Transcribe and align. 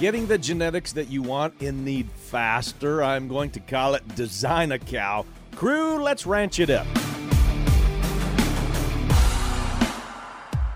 Getting 0.00 0.26
the 0.28 0.38
genetics 0.38 0.92
that 0.92 1.10
you 1.10 1.20
want 1.20 1.60
in 1.60 1.84
need 1.84 2.10
faster. 2.10 3.04
I'm 3.04 3.28
going 3.28 3.50
to 3.50 3.60
call 3.60 3.94
it 3.94 4.14
Design 4.16 4.72
a 4.72 4.78
Cow. 4.78 5.26
Crew, 5.56 6.02
let's 6.02 6.24
ranch 6.24 6.58
it 6.58 6.70
up. 6.70 6.86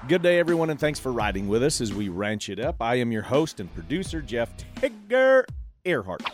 Good 0.08 0.20
day, 0.20 0.38
everyone, 0.38 0.68
and 0.68 0.78
thanks 0.78 1.00
for 1.00 1.10
riding 1.10 1.48
with 1.48 1.62
us 1.62 1.80
as 1.80 1.94
we 1.94 2.10
ranch 2.10 2.50
it 2.50 2.60
up. 2.60 2.82
I 2.82 2.96
am 2.96 3.12
your 3.12 3.22
host 3.22 3.60
and 3.60 3.74
producer, 3.74 4.20
Jeff 4.20 4.50
Tigger 4.74 5.44
Earhart. 5.86 6.30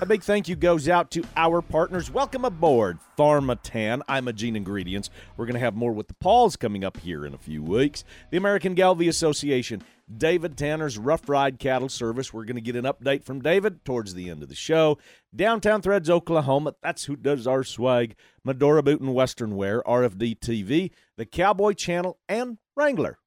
A 0.00 0.06
big 0.06 0.22
thank 0.24 0.48
you 0.48 0.56
goes 0.56 0.88
out 0.88 1.12
to 1.12 1.22
our 1.36 1.62
partners. 1.62 2.10
Welcome 2.10 2.44
aboard 2.44 2.98
Pharmatan, 3.16 4.02
Imogene 4.08 4.56
Ingredients. 4.56 5.08
We're 5.36 5.46
going 5.46 5.54
to 5.54 5.60
have 5.60 5.76
more 5.76 5.92
with 5.92 6.08
the 6.08 6.14
Pauls 6.14 6.56
coming 6.56 6.84
up 6.84 6.96
here 6.96 7.24
in 7.24 7.32
a 7.32 7.38
few 7.38 7.62
weeks. 7.62 8.02
The 8.30 8.38
American 8.38 8.74
Gelbvieh 8.74 9.08
Association, 9.08 9.82
David 10.14 10.56
Tanner's 10.56 10.98
Rough 10.98 11.28
Ride 11.28 11.60
Cattle 11.60 11.88
Service. 11.88 12.32
We're 12.32 12.44
going 12.44 12.56
to 12.56 12.60
get 12.60 12.74
an 12.76 12.84
update 12.84 13.22
from 13.24 13.40
David 13.40 13.84
towards 13.84 14.14
the 14.14 14.30
end 14.30 14.42
of 14.42 14.48
the 14.48 14.56
show. 14.56 14.98
Downtown 15.34 15.80
Threads, 15.80 16.10
Oklahoma. 16.10 16.74
That's 16.82 17.04
who 17.04 17.14
does 17.14 17.46
our 17.46 17.62
swag. 17.62 18.16
Medora 18.44 18.82
Boot 18.82 19.00
and 19.00 19.14
Western 19.14 19.54
Wear, 19.54 19.80
RFD 19.84 20.40
TV, 20.40 20.90
the 21.16 21.24
Cowboy 21.24 21.74
Channel, 21.74 22.18
and 22.28 22.58
Wrangler. 22.74 23.18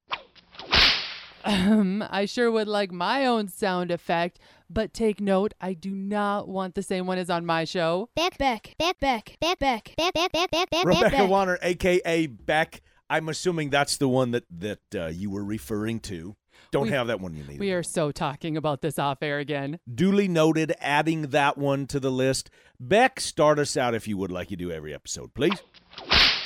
Um, 1.46 2.04
I 2.10 2.24
sure 2.26 2.50
would 2.50 2.68
like 2.68 2.90
my 2.92 3.24
own 3.24 3.48
sound 3.48 3.90
effect, 3.90 4.38
but 4.68 4.92
take 4.92 5.20
note, 5.20 5.54
I 5.60 5.74
do 5.74 5.90
not 5.92 6.48
want 6.48 6.74
the 6.74 6.82
same 6.82 7.06
one 7.06 7.18
as 7.18 7.30
on 7.30 7.46
my 7.46 7.64
show. 7.64 8.08
Beck, 8.16 8.36
Beck, 8.36 8.74
Beck, 8.78 8.98
Beck, 8.98 9.20
Beck, 9.20 9.46
Beck, 9.54 9.74
Beck, 10.04 10.12
Beck, 10.12 10.32
Beck, 10.32 10.50
Beck, 10.50 10.70
Beck, 10.70 10.84
Rebecca 10.84 11.10
Beck. 11.10 11.28
Warner, 11.30 11.58
aka 11.62 12.26
Beck. 12.26 12.82
I'm 13.08 13.28
assuming 13.28 13.70
that's 13.70 13.96
the 13.98 14.08
one 14.08 14.32
that 14.32 14.44
that 14.58 14.80
uh, 14.94 15.06
you 15.06 15.30
were 15.30 15.44
referring 15.44 16.00
to. 16.00 16.34
Don't 16.72 16.84
We- 16.84 16.90
have 16.90 17.06
that 17.06 17.20
one 17.20 17.36
you 17.36 17.44
need. 17.44 17.60
We 17.60 17.70
are 17.72 17.84
so 17.84 18.10
talking 18.10 18.56
about 18.56 18.80
this 18.82 18.98
off 18.98 19.22
air 19.22 19.38
again. 19.38 19.78
Duly 19.92 20.26
noted, 20.26 20.74
adding 20.80 21.28
that 21.28 21.56
one 21.56 21.86
to 21.86 22.00
the 22.00 22.10
list. 22.10 22.50
Beck, 22.80 23.20
start 23.20 23.58
us 23.60 23.76
out 23.76 23.94
if 23.94 24.08
you 24.08 24.16
would, 24.16 24.32
like 24.32 24.50
you 24.50 24.56
do 24.56 24.72
every 24.72 24.92
episode, 24.92 25.32
please. 25.34 25.62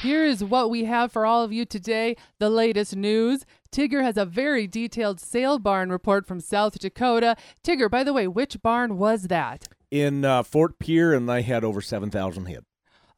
Here 0.03 0.25
is 0.25 0.43
what 0.43 0.70
we 0.70 0.84
have 0.84 1.12
for 1.12 1.27
all 1.27 1.45
of 1.45 1.53
you 1.53 1.67
today 1.67 2.17
the 2.39 2.48
latest 2.48 2.97
news. 2.97 3.45
Tigger 3.70 4.03
has 4.03 4.17
a 4.17 4.25
very 4.25 4.67
detailed 4.67 5.20
sale 5.20 5.59
barn 5.59 5.91
report 5.91 6.27
from 6.27 6.41
South 6.41 6.79
Dakota. 6.79 7.37
Tigger, 7.62 7.91
by 7.91 8.03
the 8.03 8.15
way, 8.15 8.27
which 8.27 8.62
barn 8.62 8.97
was 8.97 9.25
that? 9.25 9.69
In 9.91 10.25
uh, 10.25 10.43
Fort 10.43 10.78
Pierre, 10.78 11.12
and 11.12 11.28
they 11.28 11.43
had 11.43 11.65
over 11.65 11.83
7,000 11.83 12.47
head. 12.47 12.65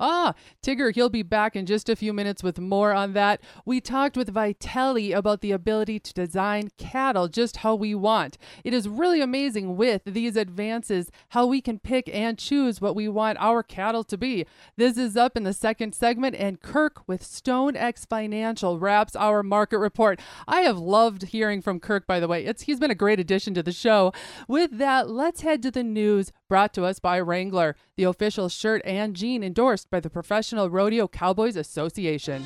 Ah, 0.05 0.35
Tigger, 0.65 0.93
he'll 0.93 1.09
be 1.09 1.23
back 1.23 1.55
in 1.55 1.65
just 1.65 1.89
a 1.89 1.95
few 1.95 2.13
minutes 2.13 2.43
with 2.43 2.59
more 2.59 2.93
on 2.93 3.13
that. 3.13 3.41
We 3.65 3.81
talked 3.81 4.17
with 4.17 4.35
Vytelle 4.35 5.17
about 5.17 5.43
the 5.43 5.53
ability 5.53 6.01
to 6.01 6.13
design 6.13 6.71
cattle 6.77 7.29
just 7.29 7.59
how 7.59 7.77
we 7.77 7.95
want. 7.95 8.37
It 8.65 8.75
is 8.75 8.89
really 8.89 9.21
amazing 9.21 9.77
with 9.77 10.03
these 10.05 10.35
advances 10.35 11.13
how 11.29 11.47
we 11.47 11.61
can 11.61 11.79
pick 11.79 12.11
and 12.13 12.37
choose 12.37 12.81
what 12.81 12.97
we 12.97 13.07
want 13.07 13.39
our 13.39 13.63
cattle 13.63 14.03
to 14.03 14.19
be. 14.19 14.45
This 14.77 14.99
is 14.99 15.17
up 15.17 15.37
in 15.37 15.45
the 15.45 15.53
second 15.53 15.95
segment, 15.95 16.35
and 16.35 16.61
Kirk 16.61 17.07
with 17.07 17.23
StoneX 17.23 18.05
Financial 18.05 18.81
wraps 18.81 19.15
our 19.15 19.45
market 19.45 19.79
report. 19.79 20.19
I 20.49 20.63
have 20.63 20.79
loved 20.79 21.27
hearing 21.27 21.63
from 21.63 21.79
Kirk, 21.79 22.09
by 22.09 22.19
the 22.19 22.27
way. 22.27 22.45
It's 22.45 22.63
he's 22.63 22.81
been 22.81 22.91
a 22.91 22.97
great 22.97 23.21
addition 23.21 23.55
to 23.55 23.63
the 23.63 23.71
show. 23.71 24.13
With 24.49 24.79
that, 24.79 25.09
let's 25.09 25.43
head 25.43 25.63
to 25.63 25.71
the 25.71 25.85
news 25.85 26.33
brought 26.49 26.75
to 26.75 26.85
us 26.85 26.99
by 26.99 27.21
Wrangler, 27.21 27.77
the 27.97 28.03
official 28.03 28.49
shirt 28.49 28.83
and 28.85 29.15
jean 29.15 29.45
endorsed 29.45 29.92
by 29.93 30.01
the 30.01 30.11
Professional 30.11 30.71
Rodeo 30.71 31.07
Cowboys 31.07 31.55
Association. 31.55 32.45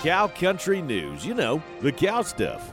Cow 0.00 0.28
Country 0.28 0.82
News. 0.82 1.26
You 1.26 1.34
know, 1.34 1.62
the 1.80 1.90
cow 1.90 2.22
stuff. 2.22 2.70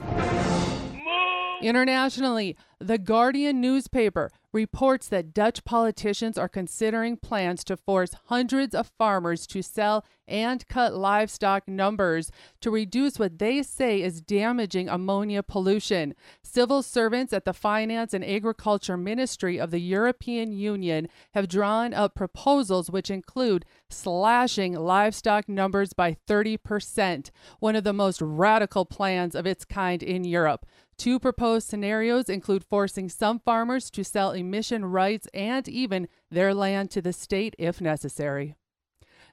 Internationally, 1.62 2.56
the 2.78 2.98
Guardian 2.98 3.60
newspaper 3.60 4.30
reports 4.52 5.08
that 5.08 5.32
Dutch 5.32 5.64
politicians 5.64 6.36
are 6.36 6.48
considering 6.48 7.16
plans 7.16 7.64
to 7.64 7.76
force 7.76 8.14
hundreds 8.26 8.74
of 8.74 8.92
farmers 8.98 9.46
to 9.46 9.62
sell 9.62 10.04
and 10.32 10.66
cut 10.66 10.94
livestock 10.94 11.68
numbers 11.68 12.32
to 12.62 12.70
reduce 12.70 13.18
what 13.18 13.38
they 13.38 13.62
say 13.62 14.00
is 14.00 14.22
damaging 14.22 14.88
ammonia 14.88 15.42
pollution. 15.42 16.14
Civil 16.42 16.82
servants 16.82 17.34
at 17.34 17.44
the 17.44 17.52
Finance 17.52 18.14
and 18.14 18.24
Agriculture 18.24 18.96
Ministry 18.96 19.60
of 19.60 19.70
the 19.70 19.78
European 19.78 20.50
Union 20.52 21.06
have 21.34 21.48
drawn 21.48 21.92
up 21.92 22.14
proposals 22.14 22.90
which 22.90 23.10
include 23.10 23.66
slashing 23.90 24.72
livestock 24.72 25.48
numbers 25.50 25.92
by 25.92 26.16
30%, 26.26 27.30
one 27.60 27.76
of 27.76 27.84
the 27.84 27.92
most 27.92 28.22
radical 28.22 28.86
plans 28.86 29.34
of 29.34 29.46
its 29.46 29.66
kind 29.66 30.02
in 30.02 30.24
Europe. 30.24 30.64
Two 30.96 31.18
proposed 31.18 31.68
scenarios 31.68 32.30
include 32.30 32.64
forcing 32.64 33.10
some 33.10 33.38
farmers 33.40 33.90
to 33.90 34.02
sell 34.02 34.30
emission 34.30 34.84
rights 34.84 35.28
and 35.34 35.68
even 35.68 36.08
their 36.30 36.54
land 36.54 36.90
to 36.92 37.02
the 37.02 37.12
state 37.12 37.54
if 37.58 37.80
necessary. 37.80 38.54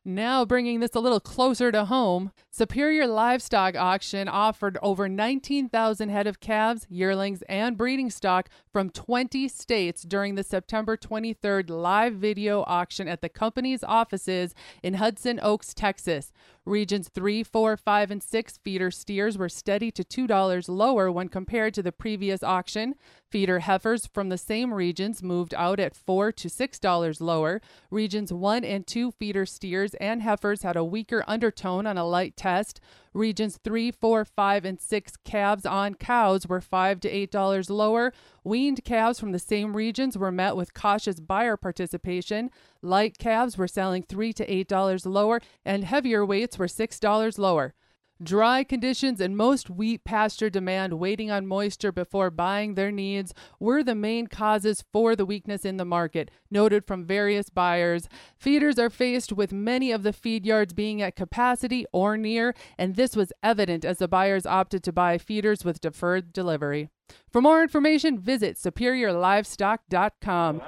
Now, 0.10 0.44
bringing 0.44 0.80
this 0.80 0.96
a 0.96 1.00
little 1.00 1.20
closer 1.20 1.72
to 1.72 1.86
home, 1.86 2.32
Superior 2.50 3.06
Livestock 3.06 3.76
Auction 3.76 4.28
offered 4.28 4.80
over 4.82 5.08
19,000 5.08 6.10
head 6.10 6.26
of 6.26 6.40
calves, 6.40 6.88
yearlings, 6.90 7.44
and 7.44 7.78
breeding 7.78 8.10
stock 8.10 8.50
from 8.74 8.90
20 8.90 9.48
states 9.48 10.02
during 10.02 10.34
the 10.34 10.44
September 10.44 10.98
23rd 10.98 11.70
live 11.70 12.16
video 12.16 12.64
auction 12.66 13.08
at 13.08 13.22
the 13.22 13.30
company's 13.30 13.84
offices 13.84 14.56
in 14.82 14.96
Hudson 14.96 15.40
Oaks, 15.44 15.76
Texas. 15.76 16.32
Regions 16.70 17.10
3, 17.10 17.42
4, 17.42 17.78
5, 17.78 18.12
and 18.12 18.22
6 18.22 18.60
feeder 18.64 18.92
steers 18.92 19.40
were 19.40 19.50
steady 19.50 19.90
to 19.90 20.04
$2 20.04 20.70
lower 20.70 21.12
when 21.12 21.28
compared 21.28 21.74
to 21.74 21.82
the 21.82 21.92
previous 21.92 22.44
auction. 22.44 22.94
Feeder 23.28 23.62
heifers 23.62 24.06
from 24.06 24.30
the 24.30 24.38
same 24.38 24.72
regions 24.72 25.24
moved 25.24 25.56
out 25.56 25.80
at 25.80 25.96
4 25.96 26.32
to 26.34 26.48
$6 26.48 27.22
lower. 27.22 27.60
Regions 27.90 28.32
1 28.32 28.64
and 28.64 28.86
2 28.86 29.10
feeder 29.10 29.48
steers 29.48 29.96
and 29.96 30.22
heifers 30.22 30.62
had 30.62 30.76
a 30.76 30.84
weaker 30.84 31.24
undertone 31.28 31.88
on 31.88 31.98
a 31.98 32.06
light 32.06 32.38
test. 32.38 32.80
Regions 33.14 33.60
3, 33.64 33.92
4, 33.92 34.26
5, 34.26 34.66
and 34.66 34.80
6 34.80 35.14
calves 35.24 35.66
on 35.66 35.96
cows 35.96 36.48
were 36.48 36.62
5 36.62 37.00
to 37.02 37.28
$8 37.28 37.70
lower. 37.70 38.14
Weaned 38.44 38.84
calves 38.84 39.20
from 39.20 39.32
the 39.32 39.40
same 39.40 39.76
regions 39.76 40.18
were 40.18 40.32
met 40.32 40.56
with 40.56 40.74
cautious 40.74 41.20
buyer 41.20 41.58
participation. 41.58 42.50
Light 42.82 43.18
calves 43.18 43.58
were 43.58 43.68
selling 43.68 44.04
3 44.04 44.34
to 44.34 44.46
$8 44.46 45.06
lower, 45.06 45.42
and 45.66 45.84
heavier 45.84 46.26
weights 46.26 46.58
were 46.58 46.68
$6 46.68 47.38
lower. 47.38 47.74
Dry 48.22 48.66
conditions 48.66 49.22
and 49.22 49.38
most 49.38 49.70
wheat 49.70 50.04
pasture 50.04 50.50
demand 50.50 51.00
waiting 51.00 51.32
on 51.32 51.48
moisture 51.48 51.94
before 51.94 52.30
buying 52.30 52.76
their 52.76 52.92
needs 52.92 53.34
were 53.62 53.82
the 53.82 53.96
main 53.96 54.28
causes 54.28 54.84
for 54.92 55.16
the 55.16 55.26
weakness 55.26 55.64
in 55.64 55.78
the 55.78 55.86
market, 55.86 56.30
noted 56.52 56.86
from 56.86 57.06
various 57.06 57.50
buyers. 57.50 58.10
Feeders 58.36 58.78
are 58.78 58.90
faced 58.90 59.32
with 59.32 59.54
many 59.54 59.94
of 59.94 60.04
the 60.04 60.12
feed 60.12 60.46
yards 60.46 60.74
being 60.74 61.02
at 61.02 61.16
capacity 61.16 61.86
or 61.94 62.18
near, 62.18 62.54
and 62.78 62.98
this 62.98 63.16
was 63.16 63.32
evident 63.42 63.86
as 63.86 64.00
the 64.00 64.10
buyers 64.10 64.46
opted 64.46 64.84
to 64.84 64.92
buy 64.92 65.18
feeders 65.18 65.64
with 65.64 65.80
deferred 65.80 66.34
delivery. 66.34 66.90
For 67.32 67.42
more 67.42 67.64
information, 67.64 68.20
visit 68.20 68.58
superiorlivestock.com. 68.58 70.62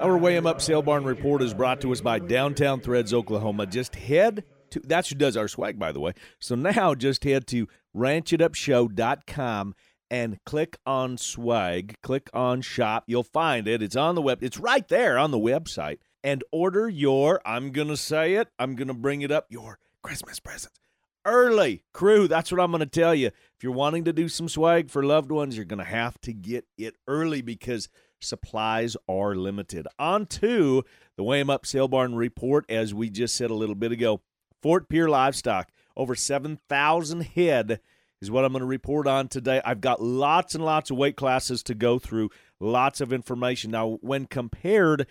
Our 0.00 0.16
'em 0.28 0.46
Up 0.46 0.62
Sale 0.62 0.80
Barn 0.80 1.04
Report 1.04 1.42
is 1.42 1.52
brought 1.52 1.82
to 1.82 1.92
us 1.92 2.00
by 2.00 2.18
Downtown 2.20 2.80
Threads, 2.80 3.12
Oklahoma. 3.12 3.66
Just 3.66 3.94
head 3.94 4.44
to, 4.70 4.80
that's 4.80 5.10
who 5.10 5.14
does 5.14 5.36
our 5.36 5.46
swag, 5.46 5.78
by 5.78 5.92
the 5.92 6.00
way. 6.00 6.14
So 6.38 6.54
now 6.54 6.94
just 6.94 7.22
head 7.24 7.46
to 7.48 7.68
ranchitupshow.com 7.94 9.74
and 10.10 10.38
click 10.46 10.78
on 10.86 11.18
swag, 11.18 11.96
click 12.02 12.30
on 12.32 12.62
shop. 12.62 13.04
You'll 13.08 13.24
find 13.24 13.68
it. 13.68 13.82
It's 13.82 13.94
on 13.94 14.14
the 14.14 14.22
web, 14.22 14.42
it's 14.42 14.56
right 14.56 14.88
there 14.88 15.18
on 15.18 15.32
the 15.32 15.38
website. 15.38 15.98
And 16.24 16.42
order 16.50 16.88
your, 16.88 17.42
I'm 17.44 17.70
going 17.70 17.88
to 17.88 17.96
say 17.96 18.36
it, 18.36 18.48
I'm 18.58 18.76
going 18.76 18.88
to 18.88 18.94
bring 18.94 19.20
it 19.20 19.30
up, 19.30 19.48
your 19.50 19.78
Christmas 20.02 20.40
presents. 20.40 20.80
Early 21.26 21.84
crew, 21.92 22.26
that's 22.26 22.50
what 22.50 22.58
I'm 22.58 22.70
going 22.70 22.80
to 22.80 22.86
tell 22.86 23.14
you. 23.14 23.26
If 23.26 23.62
you're 23.62 23.72
wanting 23.72 24.04
to 24.04 24.14
do 24.14 24.30
some 24.30 24.48
swag 24.48 24.88
for 24.88 25.02
loved 25.02 25.30
ones, 25.30 25.56
you're 25.56 25.66
going 25.66 25.78
to 25.78 25.84
have 25.84 26.18
to 26.22 26.32
get 26.32 26.64
it 26.78 26.96
early 27.06 27.42
because 27.42 27.90
supplies 28.20 28.96
are 29.08 29.34
limited. 29.34 29.86
On 29.98 30.26
to 30.26 30.84
the 31.16 31.24
'em 31.24 31.50
Up 31.50 31.66
Sale 31.66 31.88
Barn 31.88 32.14
report, 32.14 32.64
as 32.68 32.94
we 32.94 33.10
just 33.10 33.36
said 33.36 33.50
a 33.50 33.54
little 33.54 33.74
bit 33.74 33.92
ago. 33.92 34.20
Fort 34.62 34.88
Pierre 34.88 35.08
livestock, 35.08 35.70
over 35.96 36.14
7,000 36.14 37.22
head 37.22 37.80
is 38.20 38.30
what 38.30 38.44
I'm 38.44 38.52
going 38.52 38.60
to 38.60 38.66
report 38.66 39.06
on 39.06 39.28
today. 39.28 39.60
I've 39.64 39.80
got 39.80 40.02
lots 40.02 40.54
and 40.54 40.64
lots 40.64 40.90
of 40.90 40.98
weight 40.98 41.16
classes 41.16 41.62
to 41.64 41.74
go 41.74 41.98
through, 41.98 42.30
lots 42.58 43.00
of 43.00 43.12
information. 43.12 43.70
Now, 43.70 43.98
when 44.02 44.26
compared 44.26 45.06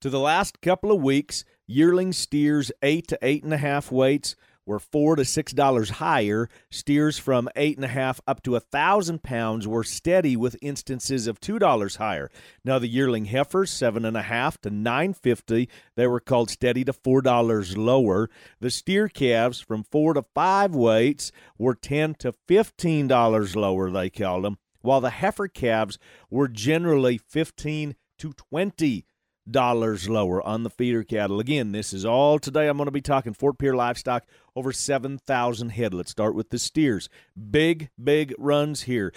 to 0.00 0.10
the 0.10 0.20
last 0.20 0.60
couple 0.60 0.92
of 0.92 1.02
weeks, 1.02 1.44
yearling 1.66 2.12
steers 2.12 2.70
eight 2.82 3.08
to 3.08 3.18
eight 3.22 3.44
and 3.44 3.54
a 3.54 3.58
half 3.58 3.90
weights, 3.90 4.36
were 4.66 4.78
four 4.78 5.16
to 5.16 5.24
six 5.24 5.52
dollars 5.52 5.90
higher. 5.90 6.48
Steers 6.70 7.18
from 7.18 7.48
eight 7.56 7.76
and 7.76 7.84
a 7.84 7.88
half 7.88 8.20
up 8.26 8.42
to 8.42 8.56
a 8.56 8.60
thousand 8.60 9.22
pounds 9.22 9.66
were 9.66 9.84
steady 9.84 10.36
with 10.36 10.56
instances 10.62 11.26
of 11.26 11.40
two 11.40 11.58
dollars 11.58 11.96
higher. 11.96 12.30
Now 12.64 12.78
the 12.78 12.88
yearling 12.88 13.26
heifers 13.26 13.70
seven 13.70 14.04
and 14.04 14.16
a 14.16 14.22
half 14.22 14.60
to 14.62 14.70
nine 14.70 15.14
fifty, 15.14 15.68
they 15.96 16.06
were 16.06 16.20
called 16.20 16.50
steady 16.50 16.84
to 16.84 16.92
four 16.92 17.22
dollars 17.22 17.76
lower. 17.76 18.30
The 18.60 18.70
steer 18.70 19.08
calves 19.08 19.60
from 19.60 19.84
four 19.84 20.14
to 20.14 20.24
five 20.34 20.74
weights 20.74 21.32
were 21.58 21.74
ten 21.74 22.14
to 22.20 22.32
fifteen 22.46 23.08
dollars 23.08 23.56
lower. 23.56 23.90
They 23.90 24.10
called 24.10 24.44
them, 24.44 24.58
while 24.80 25.00
the 25.00 25.10
heifer 25.10 25.48
calves 25.48 25.98
were 26.30 26.48
generally 26.48 27.18
fifteen 27.18 27.96
to 28.18 28.32
twenty 28.34 29.04
dollars 29.50 30.08
lower 30.08 30.40
on 30.46 30.62
the 30.62 30.70
feeder 30.70 31.02
cattle. 31.02 31.40
Again, 31.40 31.72
this 31.72 31.92
is 31.92 32.04
all 32.04 32.38
today. 32.38 32.68
I'm 32.68 32.76
going 32.76 32.86
to 32.86 32.92
be 32.92 33.00
talking 33.00 33.34
Fort 33.34 33.58
Pierre 33.58 33.74
livestock 33.74 34.24
over 34.54 34.72
7,000 34.72 35.68
head. 35.70 35.94
Let's 35.94 36.10
start 36.10 36.34
with 36.34 36.50
the 36.50 36.58
steers. 36.58 37.08
Big, 37.50 37.90
big 38.02 38.34
runs 38.38 38.82
here. 38.82 39.12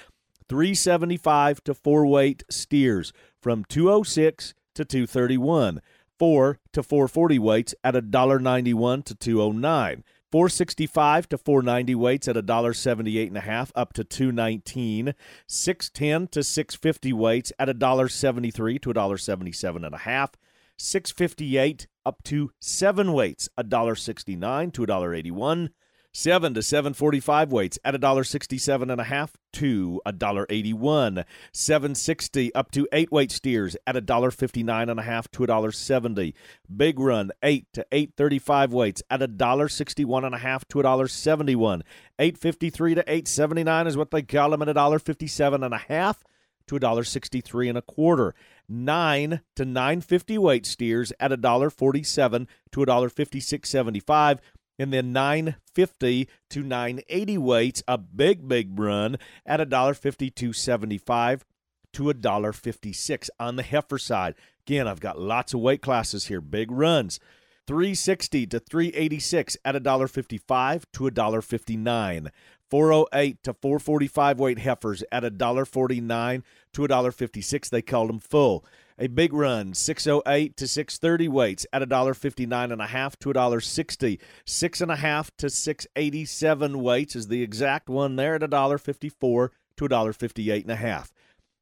375 0.48 1.64
to 1.64 1.74
4 1.74 2.06
weight 2.06 2.44
steers 2.50 3.14
from 3.42 3.66
206 3.66 4.54
to 4.76 4.86
231. 4.86 5.82
4 6.18 6.60
to 6.72 6.84
440 6.84 7.40
weights 7.40 7.76
at 7.84 7.94
$1.91 7.94 9.04
to 9.06 9.16
209. 9.16 10.04
465 10.36 11.30
to 11.30 11.38
490 11.38 11.96
weights 11.96 12.28
at 12.28 12.36
$1.78 12.36 13.28
and 13.28 13.38
a 13.38 13.40
half 13.40 13.72
up 13.74 13.94
to 13.94 14.04
219 14.04 15.16
610 15.48 16.28
to 16.28 16.44
650 16.44 17.14
weights 17.14 17.54
at 17.58 17.70
$1.73 17.70 18.82
to 18.82 18.94
$1.77 18.94 19.86
and 19.86 19.96
a 19.96 20.00
half. 20.00 20.32
658 20.78 21.88
up 22.06 22.22
to 22.24 22.52
7 22.60 23.14
weights 23.14 23.48
$1.69 23.58 24.74
to 24.74 24.86
$1.81 24.86 25.70
Seven 26.18 26.54
to 26.54 26.64
seven 26.64 26.94
forty-five 26.94 27.52
weights 27.52 27.78
at 27.84 27.94
a 27.94 27.98
dollar 27.98 28.24
sixty-seven 28.24 28.90
and 28.90 29.02
a 29.02 29.04
half 29.04 29.36
to 29.52 30.02
a 30.06 30.14
dollar 30.14 30.46
eighty-one. 30.50 31.26
Seven 31.52 31.94
sixty 31.94 32.56
up 32.56 32.72
to 32.72 32.88
eight 32.94 33.12
weight 33.12 33.34
steers 33.34 33.76
at 33.86 33.98
a 33.98 34.02
dollar 34.02 34.32
fifty-nine 34.32 34.88
and 34.88 34.98
a 34.98 35.04
half 35.04 35.30
to 35.32 35.44
a 35.44 35.48
dollar 35.48 35.74
seventy. 35.74 36.34
Big 36.74 37.02
run 37.02 37.32
eight 37.44 37.68
to 37.74 37.86
eight 37.92 38.14
thirty-five 38.16 38.72
weights 38.72 39.04
at 39.10 39.22
a 39.22 39.28
dollar 39.28 39.68
sixty-one 39.68 40.24
and 40.24 40.34
a 40.34 40.38
half 40.38 40.66
to 40.70 40.80
a 40.80 40.84
dollar 40.84 41.10
seventy-one. 41.10 41.84
Eight 42.18 42.38
fifty-three 42.38 42.96
to 42.96 43.04
eight 43.08 43.28
seventy-nine 43.28 43.86
is 43.86 43.98
what 43.98 44.12
they 44.12 44.22
call 44.22 44.52
them 44.52 44.62
at 44.62 44.70
a 44.70 44.74
dollar 44.74 45.00
fifty-seven 45.00 45.64
and 45.66 45.74
a 45.74 45.80
half 45.80 46.24
to 46.68 46.78
a 46.78 46.80
dollar 46.80 47.04
sixty-three 47.04 47.68
and 47.68 47.78
a 47.78 47.82
quarter. 47.82 48.34
Nine 48.70 49.42
to 49.56 49.66
nine 49.66 50.00
fifty 50.00 50.38
weight 50.38 50.66
steers 50.66 51.12
at 51.20 51.32
a 51.32 51.38
dollar 51.38 51.70
forty-seven 51.70 52.48
to 52.72 52.82
a 52.82 52.86
dollar 52.86 53.10
fifty-six 53.10 53.70
seventy-five 53.70 54.40
and 54.78 54.92
then 54.92 55.14
950 55.14 56.28
to 56.50 56.64
980 56.64 57.38
weights 57.38 57.84
a 57.88 57.98
big 57.98 58.48
big 58.48 58.80
run 58.80 59.18
at 59.46 59.62
a 59.62 59.66
dollar 59.66 59.94
5275 59.94 61.46
to 61.94 62.10
a 62.10 62.14
dollar 62.14 62.52
56 62.52 63.30
on 63.40 63.56
the 63.56 63.64
heifer 63.64 63.98
side. 63.98 64.36
Again 64.68 64.88
i've 64.88 65.00
got 65.00 65.20
lots 65.20 65.54
of 65.54 65.60
weight 65.62 65.82
classes 65.82 66.28
here. 66.28 66.42
Big 66.42 66.72
runs. 66.72 67.20
360 67.68 68.46
to 68.48 68.60
386 68.60 69.58
at 69.66 69.76
a 69.76 69.80
dollar 69.80 70.08
55 70.08 70.86
to 70.94 71.08
a 71.08 71.12
dollar 71.12 71.42
59 71.42 72.32
408 72.70 73.44
to 73.44 73.54
445 73.54 74.40
weight 74.40 74.60
heifers 74.60 75.04
at 75.12 75.24
a 75.24 75.32
dollar 75.32 75.66
49 75.66 76.44
to 76.74 76.84
a 76.84 76.88
dollar 76.88 77.12
56 77.12 77.70
they 77.70 77.82
called 77.82 78.10
them 78.10 78.20
full 78.20 78.64
a 78.98 79.08
big 79.08 79.34
run 79.34 79.74
608 79.74 80.56
to 80.58 80.68
630 80.68 81.28
weights 81.28 81.66
at 81.74 81.82
a 81.82 81.86
dollar 81.86 82.14
59 82.14 82.72
and 82.72 82.82
a 82.82 82.88
half 82.88 83.18
to 83.20 83.30
a 83.30 83.34
dollar 83.34 83.60
60 83.60 84.20
six 84.46 84.82
and 84.82 84.92
a 84.92 84.96
half 84.96 85.32
to 85.38 85.50
687 85.50 86.82
weights 86.82 87.16
is 87.16 87.28
the 87.28 87.42
exact 87.42 87.90
one 87.90 88.16
there 88.16 88.36
at 88.36 88.44
a 88.44 88.48
dollar 88.48 88.78
54 88.78 89.52
to 89.78 89.86
a 89.86 89.90
dollar 89.90 90.14
58 90.14 90.64
and 90.64 90.72
a 90.72 90.76
half. 90.76 91.12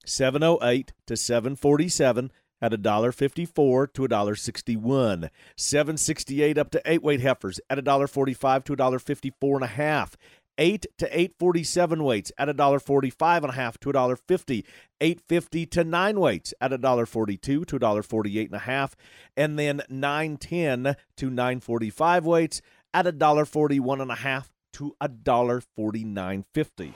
708 0.05 0.93
to 1.07 1.17
747 1.17 2.31
at 2.61 2.73
a 2.73 2.77
dollar 2.77 3.11
54 3.11 3.87
to 3.87 4.05
a 4.05 4.07
dollar 4.07 4.35
61 4.35 5.29
768 5.57 6.57
up 6.57 6.71
to 6.71 6.81
8 6.85 7.03
weight 7.03 7.21
heifers 7.21 7.59
at 7.69 7.79
a 7.79 7.81
dollar 7.81 8.07
45 8.07 8.63
to 8.65 8.73
a 8.73 8.75
dollar 8.75 8.99
54 8.99 9.57
and 9.57 9.63
a 9.63 9.67
half 9.67 10.15
eight 10.57 10.85
to 10.97 11.19
eight 11.19 11.33
forty 11.37 11.63
seven 11.63 12.03
weights 12.03 12.31
at 12.37 12.49
a 12.49 12.53
dollar 12.53 12.79
forty 12.79 13.09
five 13.09 13.43
and 13.43 13.51
a 13.51 13.55
half 13.55 13.79
to 13.79 13.89
a 13.89 13.93
dollar 13.93 14.15
fifty. 14.15 14.65
Eight 15.01 15.21
fifty 15.27 15.65
to 15.67 15.83
nine 15.83 16.19
weights 16.19 16.53
at 16.61 16.71
a 16.71 16.77
dollar 16.77 17.05
forty 17.05 17.37
two 17.37 17.65
to 17.65 17.75
a 17.75 17.79
dollar 17.79 18.03
forty 18.03 18.39
eight 18.39 18.49
and 18.49 18.55
a 18.55 18.59
half, 18.59 18.95
and 19.35 19.59
then 19.59 19.81
nine 19.89 20.37
ten 20.37 20.95
to 21.17 21.29
nine 21.29 21.59
forty 21.59 21.89
five 21.89 22.25
weights 22.25 22.61
at 22.93 23.07
a 23.07 23.11
dollar 23.11 23.45
forty 23.45 23.79
one 23.79 24.01
and 24.01 24.11
a 24.11 24.15
half 24.15 24.51
to 24.73 24.95
a 25.01 25.07
dollar 25.07 25.61
forty 25.75 26.03
nine 26.03 26.45
fifty. 26.53 26.93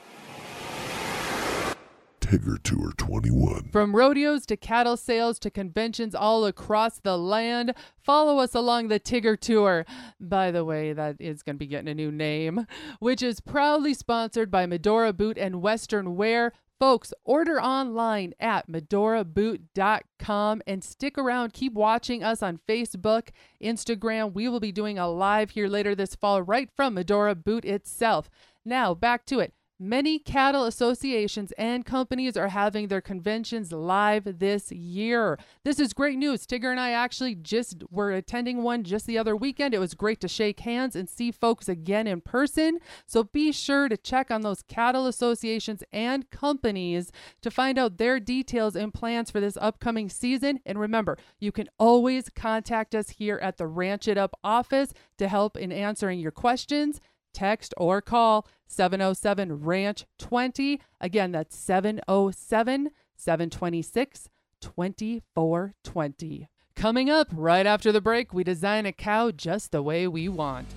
Tigger 2.28 2.62
Tour 2.62 2.92
21. 2.98 3.70
From 3.72 3.96
rodeos 3.96 4.46
to 4.48 4.58
cattle 4.58 4.98
sales 4.98 5.40
to 5.40 5.50
conventions 5.50 6.14
all 6.14 6.46
across 6.46 7.00
the 7.00 7.18
land, 7.18 7.74
follow 8.04 8.40
us 8.40 8.54
along 8.54 8.90
the 8.90 9.00
Tigger 9.00 9.40
Tour. 9.40 9.86
By 10.20 10.52
the 10.52 10.66
way, 10.66 10.92
that 10.92 11.16
is 11.22 11.42
going 11.42 11.56
to 11.56 11.60
be 11.60 11.68
getting 11.68 11.88
a 11.88 11.96
new 11.96 12.12
name, 12.12 12.68
which 13.00 13.24
is 13.24 13.40
proudly 13.40 13.94
sponsored 13.94 14.52
by 14.52 14.66
Medora 14.66 15.14
Boot 15.14 15.38
and 15.38 15.62
Western 15.62 16.18
Wear. 16.18 16.52
Folks, 16.78 17.14
order 17.24 17.62
online 17.62 18.34
at 18.42 18.70
medoraboot.com 18.70 20.62
and 20.68 20.84
stick 20.84 21.18
around. 21.18 21.54
Keep 21.54 21.76
watching 21.76 22.26
us 22.26 22.44
on 22.44 22.60
Facebook, 22.68 23.30
Instagram. 23.64 24.34
We 24.34 24.50
will 24.50 24.60
be 24.60 24.74
doing 24.74 25.00
a 25.00 25.08
live 25.08 25.52
here 25.52 25.70
later 25.70 25.96
this 25.96 26.14
fall 26.14 26.42
right 26.42 26.70
from 26.76 26.96
Medora 26.96 27.36
Boot 27.36 27.64
itself. 27.64 28.30
Now, 28.66 28.94
back 28.94 29.26
to 29.28 29.40
it. 29.40 29.54
Many 29.80 30.18
cattle 30.18 30.66
associations 30.66 31.52
and 31.56 31.86
companies 31.86 32.36
are 32.36 32.48
having 32.48 32.88
their 32.88 33.00
conventions 33.00 33.72
live 33.72 34.40
this 34.40 34.72
year. 34.72 35.38
This 35.64 35.80
is 35.80 35.94
great 35.94 36.18
news. 36.18 36.48
Tigger 36.48 36.72
and 36.72 36.80
I 36.80 36.94
actually 36.94 37.36
just 37.36 37.84
were 37.92 38.12
attending 38.12 38.64
one 38.64 38.84
just 38.84 39.06
the 39.06 39.20
other 39.20 39.36
weekend. 39.36 39.76
It 39.76 39.80
was 39.80 39.94
great 39.94 40.20
to 40.22 40.28
shake 40.28 40.62
hands 40.62 40.96
and 40.96 41.08
see 41.08 41.30
folks 41.32 41.70
again 41.70 42.08
in 42.08 42.22
person. 42.22 42.80
So 43.06 43.24
be 43.24 43.52
sure 43.52 43.88
to 43.88 43.98
check 43.98 44.32
on 44.32 44.42
those 44.42 44.64
cattle 44.64 45.06
associations 45.06 45.84
and 45.94 46.28
companies 46.32 47.12
to 47.44 47.52
find 47.52 47.78
out 47.78 48.00
their 48.00 48.20
details 48.20 48.76
and 48.76 48.92
plans 48.92 49.30
for 49.30 49.40
this 49.40 49.60
upcoming 49.62 50.10
season. 50.10 50.60
And 50.66 50.80
remember, 50.80 51.20
you 51.40 51.52
can 51.52 51.70
always 51.78 52.30
contact 52.30 52.96
us 52.96 53.10
here 53.10 53.38
at 53.44 53.58
the 53.58 53.68
Ranch 53.68 54.08
It 54.08 54.18
Up 54.18 54.40
office 54.44 54.92
to 55.20 55.28
help 55.28 55.56
in 55.56 55.72
answering 55.72 56.20
your 56.20 56.32
questions 56.32 57.00
text 57.38 57.74
or 57.78 58.02
call 58.02 58.48
707 58.66 59.62
Ranch 59.62 60.06
20. 60.18 60.82
Again, 61.00 61.32
that's 61.32 61.56
707 61.56 62.90
726 63.16 64.30
2420. 64.60 66.48
Coming 66.76 67.10
up 67.10 67.28
right 67.32 67.66
after 67.66 67.92
the 67.92 68.02
break, 68.02 68.34
we 68.34 68.44
design 68.44 68.86
a 68.86 68.92
cow 68.92 69.30
just 69.32 69.72
the 69.72 69.84
way 69.84 70.08
we 70.08 70.28
want. 70.28 70.68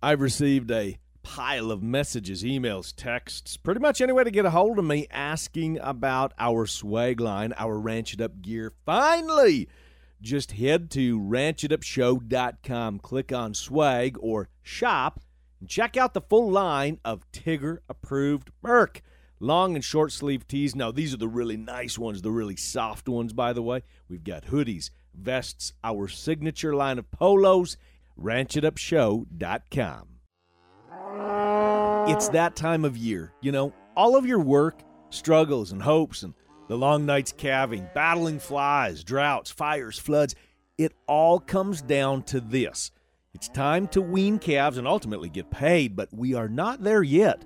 I've 0.00 0.20
received 0.20 0.70
a 0.70 0.98
pile 1.22 1.70
of 1.70 1.82
messages, 1.82 2.44
emails, 2.44 2.94
texts, 2.94 3.56
pretty 3.56 3.80
much 3.80 4.00
any 4.00 4.12
way 4.12 4.22
to 4.22 4.30
get 4.30 4.44
a 4.44 4.50
hold 4.50 4.78
of 4.78 4.84
me 4.84 5.08
asking 5.10 5.78
about 5.80 6.32
our 6.38 6.66
swag 6.66 7.20
line, 7.20 7.52
our 7.56 7.78
Ranch 7.78 8.14
It 8.14 8.20
Up 8.20 8.40
gear. 8.40 8.72
Finally! 8.84 9.68
Just 10.20 10.52
head 10.52 10.90
to 10.92 11.20
ranchitupshow.com, 11.20 12.98
click 13.00 13.32
on 13.32 13.54
swag 13.54 14.16
or 14.20 14.48
shop, 14.62 15.20
and 15.60 15.68
check 15.68 15.96
out 15.96 16.14
the 16.14 16.20
full 16.20 16.50
line 16.50 16.98
of 17.04 17.30
Tigger 17.32 17.78
approved 17.88 18.50
Merc. 18.62 19.02
Long 19.40 19.74
and 19.74 19.84
short 19.84 20.12
sleeve 20.12 20.46
tees. 20.48 20.74
Now, 20.74 20.90
these 20.90 21.12
are 21.12 21.18
the 21.18 21.28
really 21.28 21.56
nice 21.56 21.98
ones, 21.98 22.22
the 22.22 22.30
really 22.30 22.56
soft 22.56 23.08
ones, 23.08 23.32
by 23.32 23.52
the 23.52 23.62
way. 23.62 23.82
We've 24.08 24.24
got 24.24 24.46
hoodies, 24.46 24.90
vests, 25.14 25.72
our 25.82 26.08
signature 26.08 26.74
line 26.74 26.98
of 26.98 27.10
polos, 27.10 27.76
ranchitupshow.com. 28.18 30.08
It's 32.06 32.28
that 32.28 32.54
time 32.56 32.84
of 32.84 32.96
year, 32.96 33.32
you 33.40 33.50
know, 33.52 33.72
all 33.96 34.16
of 34.16 34.26
your 34.26 34.40
work, 34.40 34.80
struggles, 35.10 35.72
and 35.72 35.82
hopes, 35.82 36.22
and 36.22 36.34
the 36.68 36.76
long 36.76 37.06
nights 37.06 37.32
calving, 37.32 37.88
battling 37.94 38.38
flies, 38.38 39.04
droughts, 39.04 39.50
fires, 39.50 39.98
floods. 39.98 40.34
It 40.78 40.92
all 41.06 41.38
comes 41.38 41.82
down 41.82 42.22
to 42.24 42.40
this. 42.40 42.90
It's 43.34 43.48
time 43.48 43.88
to 43.88 44.00
wean 44.00 44.38
calves 44.38 44.78
and 44.78 44.86
ultimately 44.86 45.28
get 45.28 45.50
paid, 45.50 45.96
but 45.96 46.08
we 46.12 46.34
are 46.34 46.48
not 46.48 46.82
there 46.82 47.02
yet. 47.02 47.44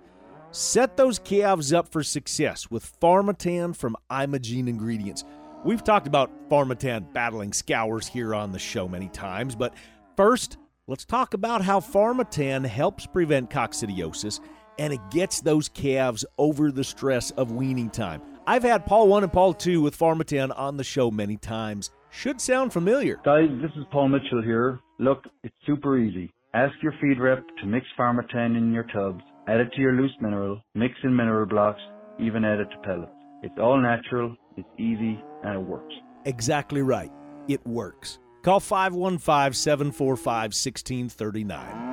Set 0.50 0.96
those 0.96 1.18
calves 1.18 1.72
up 1.72 1.90
for 1.90 2.02
success 2.02 2.70
with 2.70 2.98
Pharmatan 3.00 3.74
from 3.74 3.96
Imogene 4.10 4.68
Ingredients. 4.68 5.24
We've 5.64 5.82
talked 5.82 6.06
about 6.06 6.48
Pharmatan 6.48 7.12
battling 7.12 7.52
scours 7.52 8.06
here 8.06 8.34
on 8.34 8.52
the 8.52 8.58
show 8.58 8.88
many 8.88 9.08
times, 9.08 9.56
but 9.56 9.74
first, 10.16 10.56
let's 10.86 11.04
talk 11.04 11.34
about 11.34 11.62
how 11.62 11.80
Pharmatan 11.80 12.64
helps 12.64 13.06
prevent 13.06 13.50
coccidiosis 13.50 14.40
and 14.78 14.92
it 14.92 15.00
gets 15.10 15.40
those 15.40 15.68
calves 15.68 16.24
over 16.38 16.70
the 16.70 16.84
stress 16.84 17.30
of 17.32 17.50
weaning 17.50 17.90
time. 17.90 18.22
I've 18.48 18.62
had 18.62 18.86
Paul 18.86 19.08
1 19.08 19.24
and 19.24 19.32
Paul 19.32 19.52
2 19.52 19.82
with 19.82 19.98
Pharmatan 19.98 20.58
on 20.58 20.78
the 20.78 20.82
show 20.82 21.10
many 21.10 21.36
times. 21.36 21.90
should 22.08 22.40
sound 22.40 22.72
familiar. 22.72 23.20
Guys, 23.22 23.50
this 23.60 23.70
is 23.76 23.84
Paul 23.92 24.08
Mitchell 24.08 24.42
here. 24.42 24.80
Look, 24.98 25.22
it's 25.44 25.54
super 25.66 25.98
easy. 25.98 26.32
Ask 26.54 26.72
your 26.82 26.94
feed 26.98 27.20
rep 27.20 27.44
to 27.60 27.66
mix 27.66 27.84
Pharmatan 27.98 28.56
in 28.56 28.72
your 28.72 28.84
tubs, 28.84 29.20
add 29.48 29.60
it 29.60 29.70
to 29.74 29.82
your 29.82 29.92
loose 29.92 30.16
mineral, 30.22 30.62
mix 30.74 30.94
in 31.04 31.14
mineral 31.14 31.44
blocks, 31.44 31.80
even 32.18 32.42
add 32.42 32.60
it 32.60 32.68
to 32.70 32.78
pellets. 32.84 33.12
It's 33.42 33.58
all 33.60 33.78
natural, 33.78 34.34
it's 34.56 34.66
easy, 34.78 35.22
and 35.44 35.54
it 35.54 35.62
works. 35.62 35.92
Exactly 36.24 36.80
right. 36.80 37.12
It 37.48 37.66
works. 37.66 38.18
Call 38.42 38.60
515 38.60 39.52
745 39.52 40.24
1639. 40.54 41.87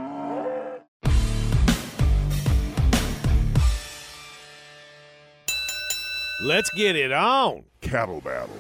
Let's 6.46 6.70
get 6.70 6.96
it 6.96 7.12
on. 7.12 7.64
Cattle 7.82 8.22
Battle. 8.22 8.56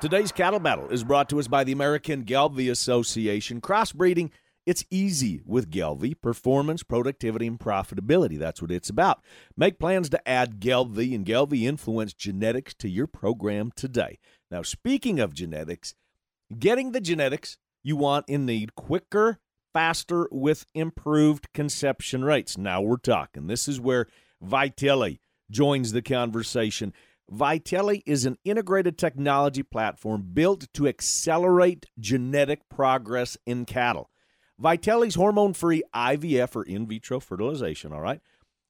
Today's 0.00 0.32
cattle 0.32 0.58
battle 0.58 0.88
is 0.88 1.04
brought 1.04 1.28
to 1.28 1.38
us 1.38 1.48
by 1.48 1.64
the 1.64 1.72
American 1.72 2.24
Gelbvieh 2.24 2.70
Association. 2.70 3.60
Crossbreeding, 3.60 4.30
it's 4.64 4.86
easy 4.90 5.42
with 5.44 5.70
Gelbvieh. 5.70 6.18
Performance, 6.22 6.82
productivity, 6.82 7.46
and 7.46 7.60
profitability. 7.60 8.38
That's 8.38 8.62
what 8.62 8.70
it's 8.70 8.88
about. 8.88 9.22
Make 9.54 9.78
plans 9.78 10.08
to 10.08 10.26
add 10.26 10.60
Gelbvieh 10.60 11.14
and 11.14 11.26
Gelbvieh 11.26 11.68
Influence 11.68 12.14
genetics 12.14 12.72
to 12.76 12.88
your 12.88 13.06
program 13.06 13.70
today. 13.76 14.18
Now, 14.50 14.62
speaking 14.62 15.20
of 15.20 15.34
genetics, 15.34 15.94
getting 16.58 16.92
the 16.92 17.02
genetics 17.02 17.58
you 17.82 17.96
want 17.96 18.24
and 18.30 18.46
need 18.46 18.76
quicker, 18.76 19.40
faster, 19.74 20.26
with 20.32 20.64
improved 20.74 21.52
conception 21.52 22.24
rates. 22.24 22.56
Now 22.56 22.80
we're 22.80 22.96
talking. 22.96 23.46
This 23.46 23.68
is 23.68 23.78
where 23.78 24.06
Vytelle 24.42 25.18
joins 25.50 25.92
the 25.92 26.02
conversation. 26.02 26.92
Vytelle 27.30 28.02
is 28.06 28.24
an 28.24 28.38
integrated 28.44 28.98
technology 28.98 29.62
platform 29.62 30.30
built 30.32 30.66
to 30.74 30.88
accelerate 30.88 31.86
genetic 31.98 32.68
progress 32.68 33.36
in 33.46 33.64
cattle. 33.64 34.10
Vytelle's 34.60 35.14
hormone 35.14 35.54
free 35.54 35.82
IVF 35.94 36.56
or 36.56 36.64
in 36.64 36.86
vitro 36.86 37.20
fertilization, 37.20 37.92
all 37.92 38.00
right? 38.00 38.20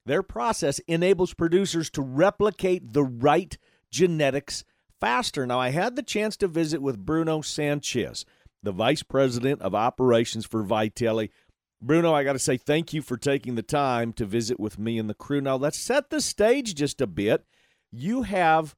Their 0.06 0.22
process 0.22 0.78
enables 0.80 1.34
producers 1.34 1.90
to 1.90 2.02
replicate 2.02 2.92
the 2.92 3.04
right 3.04 3.56
genetics 3.90 4.64
faster. 5.00 5.46
Now, 5.46 5.58
I 5.58 5.70
had 5.70 5.96
the 5.96 6.02
chance 6.02 6.36
to 6.38 6.48
visit 6.48 6.80
with 6.82 7.04
Bruno 7.04 7.40
Sanchez, 7.40 8.24
the 8.62 8.72
vice 8.72 9.02
president 9.02 9.62
of 9.62 9.74
operations 9.74 10.46
for 10.46 10.62
Vytelle. 10.62 11.30
Bruno, 11.82 12.12
I 12.12 12.24
got 12.24 12.34
to 12.34 12.38
say 12.38 12.58
thank 12.58 12.92
you 12.92 13.00
for 13.00 13.16
taking 13.16 13.54
the 13.54 13.62
time 13.62 14.12
to 14.14 14.26
visit 14.26 14.60
with 14.60 14.78
me 14.78 14.98
and 14.98 15.08
the 15.08 15.14
crew. 15.14 15.40
Now, 15.40 15.56
let's 15.56 15.78
set 15.78 16.10
the 16.10 16.20
stage 16.20 16.74
just 16.74 17.00
a 17.00 17.06
bit. 17.06 17.46
You 17.90 18.22
have 18.22 18.76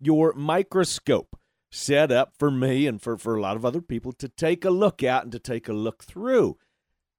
your 0.00 0.32
microscope 0.32 1.38
set 1.70 2.10
up 2.10 2.32
for 2.36 2.50
me 2.50 2.86
and 2.86 3.00
for, 3.00 3.16
for 3.16 3.36
a 3.36 3.40
lot 3.40 3.56
of 3.56 3.64
other 3.64 3.80
people 3.80 4.12
to 4.12 4.28
take 4.28 4.64
a 4.64 4.70
look 4.70 5.02
at 5.02 5.22
and 5.22 5.32
to 5.32 5.38
take 5.38 5.68
a 5.68 5.72
look 5.72 6.02
through. 6.02 6.56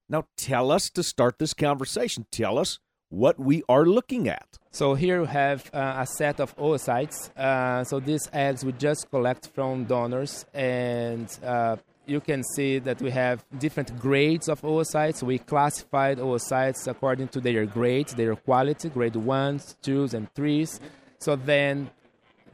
Now, 0.09 0.27
tell 0.37 0.69
us 0.69 0.89
to 0.91 1.01
start 1.01 1.39
this 1.39 1.53
conversation. 1.53 2.25
Tell 2.29 2.59
us 2.59 2.79
what 3.09 3.39
we 3.39 3.63
are 3.69 3.85
looking 3.85 4.27
at. 4.27 4.57
So 4.71 4.95
here 4.95 5.21
we 5.21 5.27
have 5.27 5.69
uh, 5.73 5.95
a 5.99 6.05
set 6.05 6.41
of 6.41 6.55
oocytes. 6.57 7.35
Uh, 7.37 7.83
so 7.85 7.99
these 8.01 8.29
eggs 8.33 8.65
we 8.65 8.73
just 8.73 9.09
collect 9.09 9.49
from 9.55 9.85
donors, 9.85 10.45
and 10.53 11.27
uh, 11.43 11.77
you 12.07 12.19
can 12.19 12.43
see 12.43 12.79
that 12.79 13.01
we 13.01 13.11
have 13.11 13.43
different 13.57 13.97
grades 13.99 14.47
of 14.49 14.61
oocytes. 14.61 15.23
We 15.23 15.39
classified 15.39 16.17
oocytes 16.19 16.87
according 16.87 17.29
to 17.29 17.41
their 17.41 17.65
grades, 17.65 18.13
their 18.13 18.35
quality, 18.35 18.89
grade 18.89 19.15
ones, 19.15 19.75
twos, 19.81 20.13
and 20.13 20.31
threes. 20.33 20.79
So 21.19 21.35
then 21.35 21.89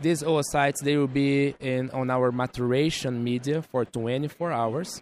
these 0.01 0.23
oocytes 0.23 0.79
they 0.81 0.97
will 0.97 1.07
be 1.07 1.55
in 1.59 1.89
on 1.91 2.09
our 2.09 2.31
maturation 2.31 3.23
media 3.23 3.61
for 3.61 3.85
24 3.85 4.51
hours 4.51 5.01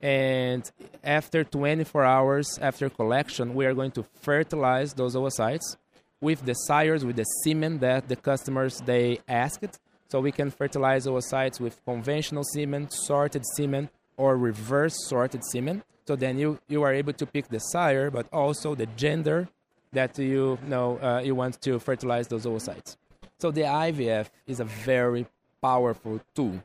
and 0.00 0.70
after 1.04 1.44
24 1.44 2.04
hours 2.04 2.58
after 2.60 2.88
collection 2.88 3.54
we 3.54 3.64
are 3.64 3.74
going 3.74 3.92
to 3.92 4.04
fertilize 4.22 4.94
those 4.94 5.14
oocytes 5.14 5.76
with 6.20 6.44
the 6.46 6.54
sires 6.54 7.04
with 7.04 7.16
the 7.16 7.24
semen 7.44 7.78
that 7.78 8.08
the 8.08 8.16
customers 8.16 8.78
they 8.86 9.20
asked 9.28 9.78
so 10.10 10.20
we 10.20 10.32
can 10.32 10.50
fertilize 10.50 11.06
oocytes 11.06 11.60
with 11.60 11.82
conventional 11.84 12.44
semen 12.44 12.90
sorted 12.90 13.44
semen 13.56 13.88
or 14.16 14.36
reverse 14.36 14.94
sorted 15.06 15.42
semen 15.44 15.82
so 16.06 16.16
then 16.16 16.38
you, 16.38 16.58
you 16.68 16.82
are 16.82 16.92
able 16.92 17.12
to 17.12 17.26
pick 17.26 17.48
the 17.48 17.58
sire 17.58 18.10
but 18.10 18.26
also 18.32 18.74
the 18.74 18.86
gender 18.96 19.48
that 19.92 20.18
you 20.18 20.58
know 20.66 20.98
uh, 20.98 21.20
you 21.24 21.34
want 21.34 21.60
to 21.60 21.78
fertilize 21.78 22.28
those 22.28 22.44
oocytes 22.46 22.96
so 23.38 23.50
the 23.50 23.62
IVF 23.62 24.28
is 24.46 24.60
a 24.60 24.64
very 24.64 25.26
powerful 25.62 26.20
tool 26.34 26.62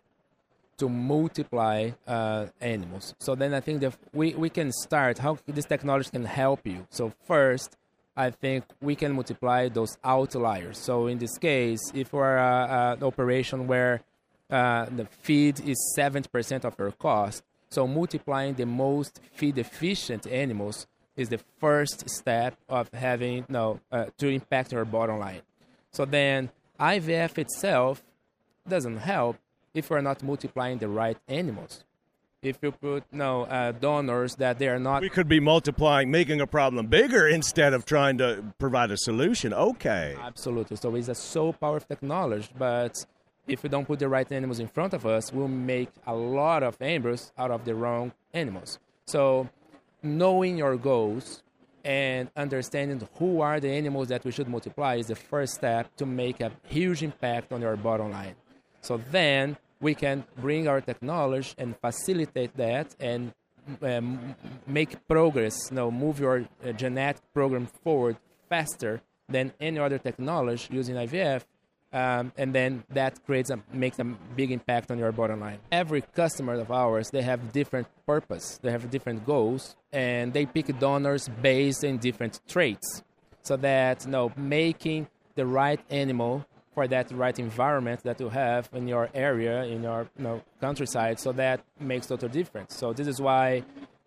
to 0.78 0.90
multiply 0.90 1.92
uh, 2.08 2.48
animals. 2.60 3.16
So 3.20 3.36
then 3.36 3.54
I 3.54 3.62
think 3.62 3.80
that 3.82 3.96
we, 4.14 4.34
we 4.34 4.50
can 4.50 4.72
start 4.72 5.20
how 5.20 5.38
this 5.46 5.66
technology 5.66 6.10
can 6.10 6.26
help 6.26 6.68
you. 6.68 6.86
So 6.90 7.14
first, 7.26 7.78
I 8.18 8.30
think 8.30 8.64
we 8.82 8.96
can 8.96 9.14
multiply 9.14 9.68
those 9.70 9.98
outliers. 10.04 10.78
So 10.78 11.08
in 11.08 11.18
this 11.18 11.38
case, 11.38 11.82
if 11.94 12.14
we're 12.14 12.38
uh, 12.38 12.94
an 12.94 13.04
operation 13.04 13.68
where 13.68 14.02
uh, 14.50 14.86
the 14.86 15.06
feed 15.06 15.60
is 15.66 15.78
70% 15.98 16.64
of 16.64 16.76
your 16.80 16.92
cost, 16.92 17.44
so 17.70 17.86
multiplying 17.88 18.54
the 18.54 18.66
most 18.66 19.20
feed 19.34 19.58
efficient 19.58 20.28
animals 20.28 20.88
is 21.18 21.30
the 21.30 21.40
first 21.60 22.10
step 22.10 22.58
of 22.70 22.90
having 22.94 23.38
you 23.38 23.46
know, 23.50 23.80
uh, 23.92 24.06
to 24.18 24.30
impact 24.30 24.72
your 24.72 24.86
bottom 24.86 25.20
line. 25.20 25.42
So 25.92 26.06
then 26.06 26.52
IVF 26.80 27.38
itself 27.38 28.04
doesn't 28.68 28.98
help 28.98 29.38
if 29.74 29.90
we're 29.90 30.02
not 30.02 30.24
multiplying 30.24 30.78
the 30.78 30.88
right 30.88 31.18
animals. 31.28 31.84
If 32.42 32.60
you 32.62 32.72
put 32.72 33.04
no 33.12 33.44
uh, 33.44 33.72
donors 33.72 34.36
that 34.36 34.60
they 34.60 34.68
are 34.68 34.78
not, 34.78 35.02
We 35.02 35.10
could 35.10 35.28
be 35.28 35.40
multiplying, 35.40 36.12
making 36.12 36.42
a 36.42 36.48
problem 36.48 36.88
bigger 36.88 37.28
instead 37.28 37.74
of 37.74 37.86
trying 37.86 38.18
to 38.20 38.44
provide 38.60 38.92
a 38.92 38.98
solution. 38.98 39.54
Okay. 39.54 40.16
absolutely. 40.22 40.78
So 40.78 40.94
it's 40.96 41.08
a 41.08 41.16
so 41.16 41.54
powerful 41.54 41.88
technology, 41.88 42.48
but 42.58 43.04
if 43.48 43.64
we 43.64 43.70
don't 43.70 43.86
put 43.86 44.00
the 44.00 44.10
right 44.10 44.32
animals 44.32 44.60
in 44.60 44.68
front 44.68 44.94
of 44.94 45.06
us, 45.06 45.34
we'll 45.34 45.48
make 45.48 45.90
a 46.06 46.14
lot 46.16 46.62
of 46.62 46.78
embryos 46.82 47.32
out 47.38 47.52
of 47.52 47.66
the 47.66 47.74
wrong 47.74 48.12
animals. 48.34 48.80
So 49.08 49.50
knowing 50.04 50.58
your 50.58 50.78
goals 50.78 51.42
and 51.84 52.30
understanding 52.36 53.08
who 53.18 53.42
are 53.42 53.60
the 53.60 53.70
animals 53.70 54.08
that 54.10 54.24
we 54.24 54.32
should 54.32 54.48
multiply 54.48 54.96
is 54.96 55.08
the 55.08 55.16
first 55.16 55.56
step 55.56 55.96
to 55.98 56.06
make 56.06 56.42
a 56.42 56.52
huge 56.68 57.04
impact 57.04 57.52
on 57.52 57.62
your 57.62 57.76
bottom 57.76 58.12
line. 58.12 58.36
So 58.82 59.00
then 59.12 59.58
we 59.80 59.96
can 59.96 60.24
bring 60.38 60.68
our 60.68 60.82
technology 60.82 61.54
and 61.58 61.76
facilitate 61.80 62.56
that 62.58 62.96
and 63.00 63.34
um, 63.82 64.36
make 64.68 65.08
progress, 65.08 65.70
you 65.70 65.76
know, 65.76 65.92
move 65.92 66.20
your 66.20 66.46
uh, 66.64 66.72
genetic 66.72 67.22
program 67.34 67.68
forward 67.84 68.18
faster 68.50 69.02
than 69.28 69.52
any 69.60 69.80
other 69.80 69.98
technology 69.98 70.68
using 70.72 70.96
IVF. 70.96 71.44
Um, 71.94 72.34
and 72.38 72.54
then 72.54 72.84
that 72.90 73.26
creates 73.26 73.50
a 73.50 73.60
makes 73.72 74.00
a 74.00 74.04
big 74.04 74.52
impact 74.52 74.92
on 74.92 75.00
your 75.00 75.12
bottom 75.14 75.40
line. 75.40 75.60
Every 75.72 76.02
customer 76.02 76.56
of 76.56 76.70
ours, 76.70 77.10
they 77.10 77.22
have 77.22 77.54
different 77.54 77.88
purpose, 78.06 78.60
they 78.62 78.70
have 78.72 78.90
different 78.92 79.26
goals, 79.26 79.78
and 79.94 80.34
they 80.34 80.46
pick 80.46 80.78
donors 80.78 81.30
based 81.42 81.86
in 81.86 81.98
different 81.98 82.42
traits. 82.50 83.04
So 83.44 83.56
that 83.58 84.04
you 84.06 84.12
know, 84.12 84.34
making 84.36 85.08
the 85.36 85.46
right 85.46 85.80
animal 85.90 86.46
for 86.76 86.88
that 86.90 87.12
right 87.12 87.40
environment 87.40 88.04
that 88.04 88.20
you 88.20 88.30
have 88.30 88.70
in 88.74 88.88
your 88.88 89.10
area, 89.16 89.64
in 89.64 89.82
your 89.82 90.08
you 90.18 90.24
know, 90.24 90.42
countryside. 90.62 91.20
So 91.20 91.32
that 91.32 91.62
makes 91.80 92.06
total 92.06 92.30
difference. 92.30 92.76
So 92.76 92.94
this 92.94 93.08
is 93.08 93.20
why 93.20 93.64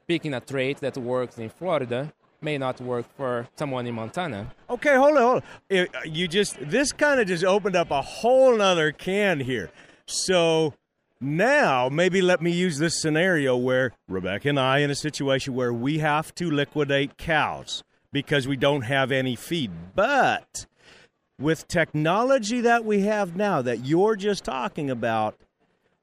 picking 0.07 0.35
a 0.35 0.41
trait 0.41 0.79
that 0.79 0.97
works 0.97 1.39
in 1.39 1.49
Florida 1.49 2.13
may 2.41 2.57
not 2.57 2.81
work 2.81 3.07
for 3.17 3.49
someone 3.57 3.87
in 3.87 3.95
Montana. 3.95 4.53
Okay, 4.71 4.95
hold 4.95 5.17
on, 5.17 5.23
hold 5.23 5.37
on. 5.37 5.43
Eh, 5.71 5.87
You 6.05 6.29
just 6.29 6.57
this 6.61 6.93
kind 6.93 7.19
of 7.21 7.27
just 7.27 7.43
opened 7.45 7.75
up 7.75 7.91
a 7.91 8.01
whole 8.03 8.57
nother 8.57 8.93
can 8.93 9.41
here. 9.41 9.71
So 10.07 10.75
now 11.21 11.89
maybe 11.89 12.23
let 12.23 12.41
me 12.41 12.53
use 12.53 12.79
this 12.79 13.01
scenario 13.03 13.57
where 13.57 13.93
Rebecca 14.07 14.51
and 14.51 14.61
I 14.61 14.79
in 14.79 14.91
a 14.91 14.95
situation 14.95 15.55
where 15.55 15.73
we 15.73 15.99
have 15.99 16.33
to 16.37 16.51
liquidate 16.51 17.17
cows 17.17 17.83
because 18.13 18.47
we 18.47 18.57
don't 18.57 18.83
have 18.83 19.11
any 19.11 19.35
feed. 19.35 19.71
But 19.97 20.67
with 21.39 21.69
technology 21.69 22.61
that 22.63 22.85
we 22.85 23.01
have 23.03 23.37
now 23.37 23.63
that 23.63 23.85
you're 23.85 24.17
just 24.17 24.45
talking 24.45 24.91
about, 24.91 25.37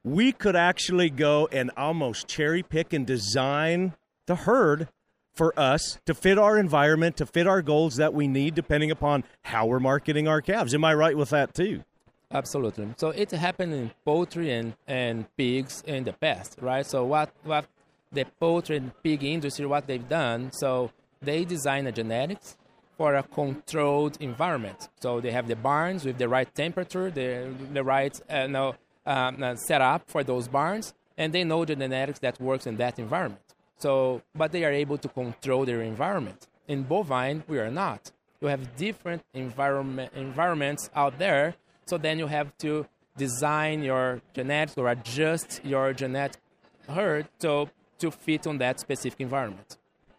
we 0.03 0.31
could 0.31 0.55
actually 0.55 1.09
go 1.09 1.47
and 1.51 1.71
almost 1.75 2.27
cherry 2.27 2.63
pick 2.63 2.93
and 2.93 3.05
design 3.05 3.93
the 4.27 4.35
herd 4.35 4.87
for 5.33 5.57
us 5.59 5.99
to 6.05 6.13
fit 6.13 6.37
our 6.37 6.57
environment, 6.57 7.17
to 7.17 7.25
fit 7.25 7.47
our 7.47 7.61
goals 7.61 7.97
that 7.97 8.13
we 8.13 8.27
need, 8.27 8.55
depending 8.55 8.91
upon 8.91 9.23
how 9.43 9.65
we're 9.65 9.79
marketing 9.79 10.27
our 10.27 10.41
calves. 10.41 10.73
Am 10.73 10.85
I 10.85 10.93
right 10.93 11.17
with 11.17 11.29
that 11.31 11.53
too? 11.53 11.83
Absolutely. 12.31 12.93
So 12.97 13.09
it 13.09 13.31
happened 13.31 13.73
in 13.73 13.91
poultry 14.05 14.51
and, 14.51 14.73
and 14.87 15.25
pigs 15.37 15.83
in 15.85 16.05
the 16.05 16.13
past, 16.13 16.57
right? 16.61 16.85
So 16.85 17.03
what 17.03 17.31
what 17.43 17.65
the 18.11 18.25
poultry 18.39 18.77
and 18.77 18.91
pig 19.03 19.23
industry 19.23 19.65
what 19.65 19.87
they've 19.87 20.07
done, 20.07 20.51
so 20.53 20.91
they 21.21 21.43
design 21.43 21.87
a 21.87 21.91
genetics 21.91 22.57
for 22.97 23.15
a 23.15 23.23
controlled 23.23 24.17
environment. 24.19 24.89
So 24.99 25.19
they 25.19 25.31
have 25.31 25.47
the 25.47 25.55
barns 25.55 26.05
with 26.05 26.17
the 26.17 26.29
right 26.29 26.53
temperature, 26.53 27.11
the 27.11 27.53
the 27.73 27.83
right 27.83 28.19
uh, 28.29 28.47
no 28.47 28.75
um, 29.05 29.43
uh, 29.43 29.55
set 29.55 29.81
for 30.07 30.23
those 30.23 30.47
barns, 30.47 30.93
and 31.17 31.33
they 31.33 31.43
know 31.43 31.65
the 31.65 31.75
genetics 31.75 32.19
that 32.19 32.39
works 32.39 32.65
in 32.67 32.77
that 32.77 32.99
environment. 32.99 33.41
So, 33.77 34.21
but 34.33 34.51
they 34.51 34.63
are 34.63 34.71
able 34.71 34.97
to 34.97 35.07
control 35.07 35.65
their 35.65 35.81
environment. 35.81 36.47
In 36.67 36.83
bovine, 36.83 37.43
we 37.47 37.59
are 37.59 37.71
not. 37.71 38.11
You 38.41 38.47
have 38.47 38.75
different 38.75 39.23
environment 39.33 40.11
environments 40.15 40.89
out 40.95 41.19
there, 41.19 41.55
so 41.85 41.97
then 41.97 42.19
you 42.19 42.27
have 42.27 42.57
to 42.59 42.87
design 43.17 43.83
your 43.83 44.21
genetics 44.33 44.77
or 44.77 44.89
adjust 44.89 45.61
your 45.63 45.93
genetic 45.93 46.41
herd 46.89 47.27
to, 47.39 47.69
to 47.99 48.11
fit 48.11 48.45
on 48.45 48.57
that 48.59 48.79
specific 48.79 49.21
environment. 49.21 49.77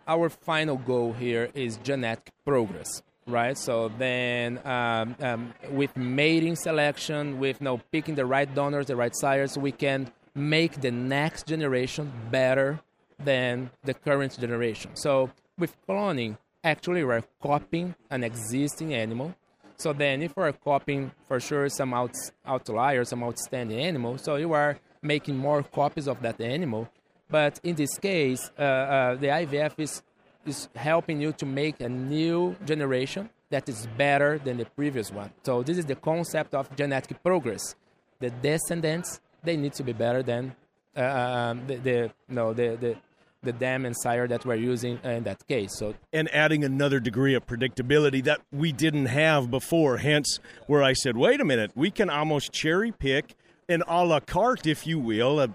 Our 0.09 0.29
final 0.29 0.77
goal 0.77 1.13
here 1.13 1.51
is 1.55 1.79
genetic 1.79 2.31
progress, 2.45 3.03
right? 3.27 3.59
So 3.59 3.91
then, 3.99 4.61
um, 4.65 5.17
um, 5.21 5.55
with 5.71 5.97
mating 5.97 6.55
selection, 6.55 7.41
with 7.41 7.61
you 7.61 7.81
picking 7.91 8.15
the 8.15 8.25
right 8.25 8.53
donors, 8.55 8.87
the 8.87 8.95
right 8.95 9.15
sires, 9.15 9.59
we 9.59 9.73
can 9.73 10.13
make 10.35 10.81
the 10.81 10.91
next 10.93 11.47
generation 11.47 12.13
better 12.31 12.79
than 13.19 13.71
the 13.83 13.95
current 13.95 14.39
generation. 14.39 14.95
So 14.95 15.31
with 15.59 15.75
cloning, 15.89 16.39
actually 16.63 17.03
we're 17.03 17.25
copying 17.43 17.95
an 18.11 18.23
existing 18.23 18.95
animal. 18.95 19.35
So 19.77 19.93
then 19.93 20.23
if 20.23 20.37
we're 20.37 20.53
copying 20.53 21.11
for 21.27 21.41
sure 21.41 21.69
some 21.69 21.93
out, 21.93 22.15
outlier, 22.47 23.05
some 23.05 23.25
outstanding 23.25 23.81
animal, 23.81 24.19
so 24.19 24.37
you 24.37 24.53
are 24.53 24.79
making 25.03 25.37
more 25.37 25.63
copies 25.63 26.07
of 26.07 26.23
that 26.23 26.41
animal. 26.41 26.89
But 27.28 27.61
in 27.62 27.75
this 27.75 27.99
case, 27.99 28.50
uh, 28.59 28.62
uh, 28.62 29.14
the 29.16 29.28
IVF 29.28 29.73
is, 29.78 30.02
is 30.45 30.68
helping 30.75 31.21
you 31.21 31.33
to 31.33 31.47
make 31.47 31.80
a 31.80 31.88
new 31.88 32.56
generation 32.64 33.30
that 33.50 33.68
is 33.68 33.87
better 33.97 34.38
than 34.38 34.56
the 34.56 34.64
previous 34.64 35.11
one. 35.11 35.30
So 35.45 35.62
this 35.62 35.78
is 35.78 35.87
the 35.87 35.95
concept 35.97 36.54
of 36.54 36.75
genetic 36.76 37.23
progress. 37.23 37.75
The 38.21 38.30
descendants, 38.30 39.21
they 39.42 39.56
need 39.56 39.75
to 39.75 39.85
be 39.85 39.92
better 39.92 40.23
than 40.23 40.54
uh, 40.97 41.00
um, 41.00 41.66
the, 41.66 41.76
the, 41.76 42.12
no, 42.28 42.52
the, 42.52 42.76
the, 42.80 42.97
the 43.42 43.52
dam 43.52 43.85
and 43.85 43.95
sire 43.97 44.26
that 44.28 44.45
we're 44.45 44.54
using 44.56 44.99
in 45.04 45.25
that 45.25 45.47
case. 45.47 45.76
So 45.76 45.95
and 46.12 46.28
adding 46.35 46.64
another 46.64 47.00
degree 47.00 47.35
of 47.35 47.47
predictability 47.47 48.25
that 48.25 48.40
we 48.52 48.73
didn't 48.73 49.06
have 49.06 49.50
before. 49.50 49.99
Hence, 49.99 50.40
where 50.66 50.83
I 50.83 50.92
said, 50.95 51.16
wait 51.16 51.40
a 51.40 51.45
minute, 51.45 51.71
we 51.75 51.90
can 51.90 52.11
almost 52.11 52.52
cherry 52.52 52.92
pick 52.92 53.37
an 53.68 53.83
a 53.87 54.04
la 54.04 54.21
carte, 54.21 54.66
if 54.66 54.87
you 54.87 54.99
will, 54.99 55.40
of, 55.40 55.52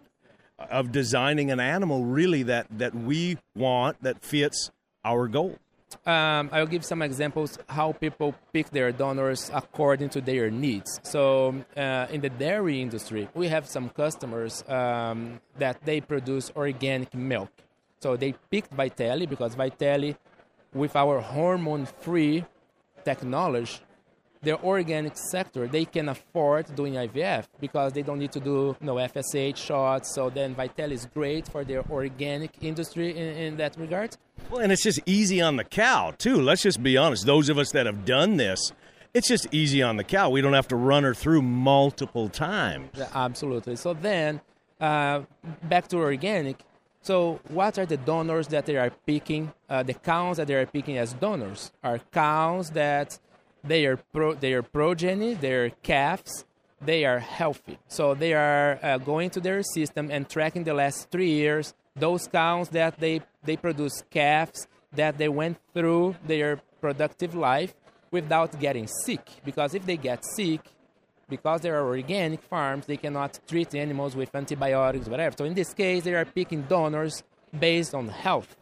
of 0.69 0.91
designing 0.91 1.51
an 1.51 1.59
animal 1.59 2.05
really 2.05 2.43
that 2.43 2.67
that 2.77 2.93
we 2.93 3.37
want 3.55 4.01
that 4.03 4.21
fits 4.23 4.71
our 5.03 5.27
goal. 5.27 5.57
Um, 6.05 6.49
I'll 6.51 6.67
give 6.67 6.85
some 6.85 7.01
examples 7.01 7.59
how 7.67 7.91
people 7.91 8.33
pick 8.53 8.69
their 8.69 8.91
donors 8.91 9.51
according 9.53 10.09
to 10.09 10.21
their 10.21 10.49
needs. 10.49 10.99
So, 11.03 11.53
uh, 11.75 12.07
in 12.09 12.21
the 12.21 12.29
dairy 12.29 12.81
industry, 12.81 13.27
we 13.33 13.49
have 13.49 13.67
some 13.67 13.89
customers 13.89 14.63
um, 14.69 15.41
that 15.57 15.83
they 15.83 15.99
produce 15.99 16.51
organic 16.55 17.13
milk. 17.13 17.51
So 17.99 18.15
they 18.15 18.33
picked 18.49 18.75
Vytelle 18.75 19.29
because 19.29 19.55
Vytelle, 19.55 20.15
with 20.73 20.95
our 20.95 21.19
hormone-free 21.19 22.45
technology, 23.03 23.79
the 24.41 24.60
organic 24.63 25.15
sector 25.15 25.67
they 25.67 25.86
can 25.86 26.10
afford 26.10 26.74
doing 26.75 26.93
IVF 26.93 27.45
because 27.60 27.93
they 27.93 28.01
don't 28.01 28.19
need 28.19 28.31
to 28.31 28.39
do 28.39 28.75
you 28.79 28.88
know, 28.88 28.95
FSH 28.95 29.57
shots. 29.57 30.13
So 30.13 30.29
then 30.29 30.55
Vytelle 30.55 30.91
is 30.91 31.05
great 31.13 31.48
for 31.48 31.63
their 31.63 31.83
organic 31.89 32.51
industry 32.62 33.12
in, 33.12 33.38
in 33.38 33.57
that 33.57 33.77
regard. 33.77 34.17
Well, 34.50 34.62
and 34.62 34.71
it's 34.71 34.83
just 34.83 35.00
easy 35.05 35.41
on 35.41 35.57
the 35.57 35.63
cow 35.63 36.13
too. 36.17 36.41
Let's 36.41 36.63
just 36.63 36.81
be 36.81 36.98
honest. 36.98 37.25
Those 37.25 37.50
of 37.50 37.57
us 37.57 37.71
that 37.71 37.86
have 37.86 38.05
done 38.05 38.38
this, 38.38 38.71
it's 39.13 39.27
just 39.27 39.48
easy 39.51 39.83
on 39.83 39.98
the 39.98 40.03
cow. 40.03 40.29
We 40.29 40.41
don't 40.41 40.53
have 40.53 40.67
to 40.69 40.75
run 40.75 41.03
her 41.03 41.13
through 41.13 41.43
multiple 41.43 42.29
times. 42.29 42.89
Yeah, 42.95 43.10
absolutely. 43.13 43.75
So 43.75 43.93
then, 43.93 44.41
uh, 44.79 45.21
back 45.63 45.88
to 45.89 45.98
organic. 45.98 46.57
So, 47.03 47.39
what 47.50 47.79
are 47.79 47.86
the 47.86 47.98
donors 47.98 48.48
that 48.50 48.67
they 48.67 48.77
are 48.77 48.91
picking? 49.07 49.51
Uh, 49.67 49.81
the 49.81 49.95
cows 49.95 50.38
that 50.38 50.48
they 50.48 50.53
are 50.53 50.67
picking 50.67 50.98
as 50.98 51.13
donors 51.13 51.71
are 51.83 52.00
cows 52.12 52.69
that 52.71 53.17
they 53.63 53.85
are 53.85 53.97
pro, 53.97 54.33
their 54.33 54.63
progeny, 54.63 55.33
their 55.33 55.69
calves, 55.83 56.45
they 56.81 57.05
are 57.05 57.19
healthy. 57.19 57.77
So 57.87 58.13
they 58.13 58.33
are 58.33 58.79
uh, 58.81 58.97
going 58.97 59.29
to 59.31 59.39
their 59.39 59.61
system 59.63 60.09
and 60.09 60.27
tracking 60.27 60.63
the 60.63 60.73
last 60.73 61.09
three 61.11 61.31
years 61.31 61.73
those 61.95 62.27
cows 62.27 62.69
that 62.69 62.99
they 62.99 63.21
they 63.43 63.57
produce 63.57 64.03
calves 64.09 64.67
that 64.93 65.17
they 65.17 65.29
went 65.29 65.57
through 65.73 66.15
their 66.25 66.61
productive 66.79 67.35
life 67.35 67.74
without 68.11 68.59
getting 68.59 68.87
sick. 69.05 69.21
Because 69.45 69.74
if 69.74 69.85
they 69.85 69.97
get 69.97 70.24
sick, 70.35 70.61
because 71.29 71.61
there 71.61 71.79
are 71.79 71.87
organic 71.87 72.41
farms, 72.41 72.85
they 72.85 72.97
cannot 72.97 73.39
treat 73.47 73.74
animals 73.74 74.15
with 74.15 74.35
antibiotics, 74.35 75.07
whatever. 75.07 75.35
So 75.37 75.45
in 75.45 75.53
this 75.53 75.74
case, 75.74 76.03
they 76.03 76.13
are 76.13 76.25
picking 76.25 76.63
donors 76.63 77.24
based 77.57 77.95
on 77.95 78.09
health. 78.09 78.57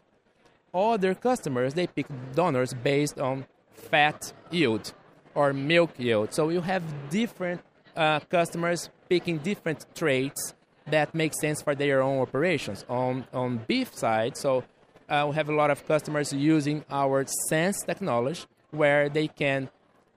Other 0.72 1.16
customers, 1.16 1.74
they 1.74 1.88
pick 1.88 2.06
donors 2.36 2.74
based 2.74 3.20
on 3.20 3.46
fat 3.80 4.34
yield 4.52 4.94
or 5.36 5.54
milk 5.54 5.92
yield. 5.98 6.34
So 6.34 6.50
you 6.50 6.62
have 6.62 6.84
different 7.10 7.62
uh, 7.96 8.20
customers 8.22 8.90
picking 9.10 9.38
different 9.40 9.86
traits 9.96 10.54
that 10.88 11.14
make 11.14 11.34
sense 11.34 11.62
for 11.62 11.76
their 11.76 12.02
own 12.02 12.20
operations. 12.20 12.86
On 12.90 13.26
on 13.34 13.58
beef 13.68 13.94
side, 13.94 14.38
so 14.38 14.64
uh, 15.10 15.26
we 15.30 15.36
have 15.36 15.50
a 15.50 15.54
lot 15.54 15.72
of 15.72 15.86
customers 15.88 16.32
using 16.34 16.84
our 16.90 17.26
Sense 17.48 17.82
technology, 17.84 18.44
where 18.72 19.10
they 19.10 19.28
can 19.28 19.70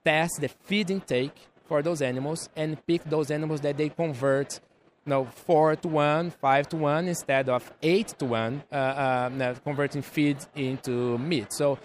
test 0.05 0.33
the 0.41 0.47
feed 0.47 0.89
intake 0.91 1.35
for 1.65 1.81
those 1.81 2.01
animals 2.01 2.49
and 2.55 2.85
pick 2.85 3.03
those 3.05 3.31
animals 3.31 3.61
that 3.61 3.77
they 3.77 3.89
convert 3.89 4.59
you 5.05 5.09
know, 5.09 5.25
four 5.25 5.75
to 5.75 5.87
one, 5.87 6.31
five 6.31 6.67
to 6.69 6.77
one, 6.77 7.07
instead 7.07 7.49
of 7.49 7.71
eight 7.81 8.07
to 8.19 8.25
one, 8.25 8.63
uh, 8.71 8.75
uh, 8.75 9.55
converting 9.63 10.01
feed 10.01 10.37
into 10.55 11.17
meat. 11.17 11.51
So 11.51 11.77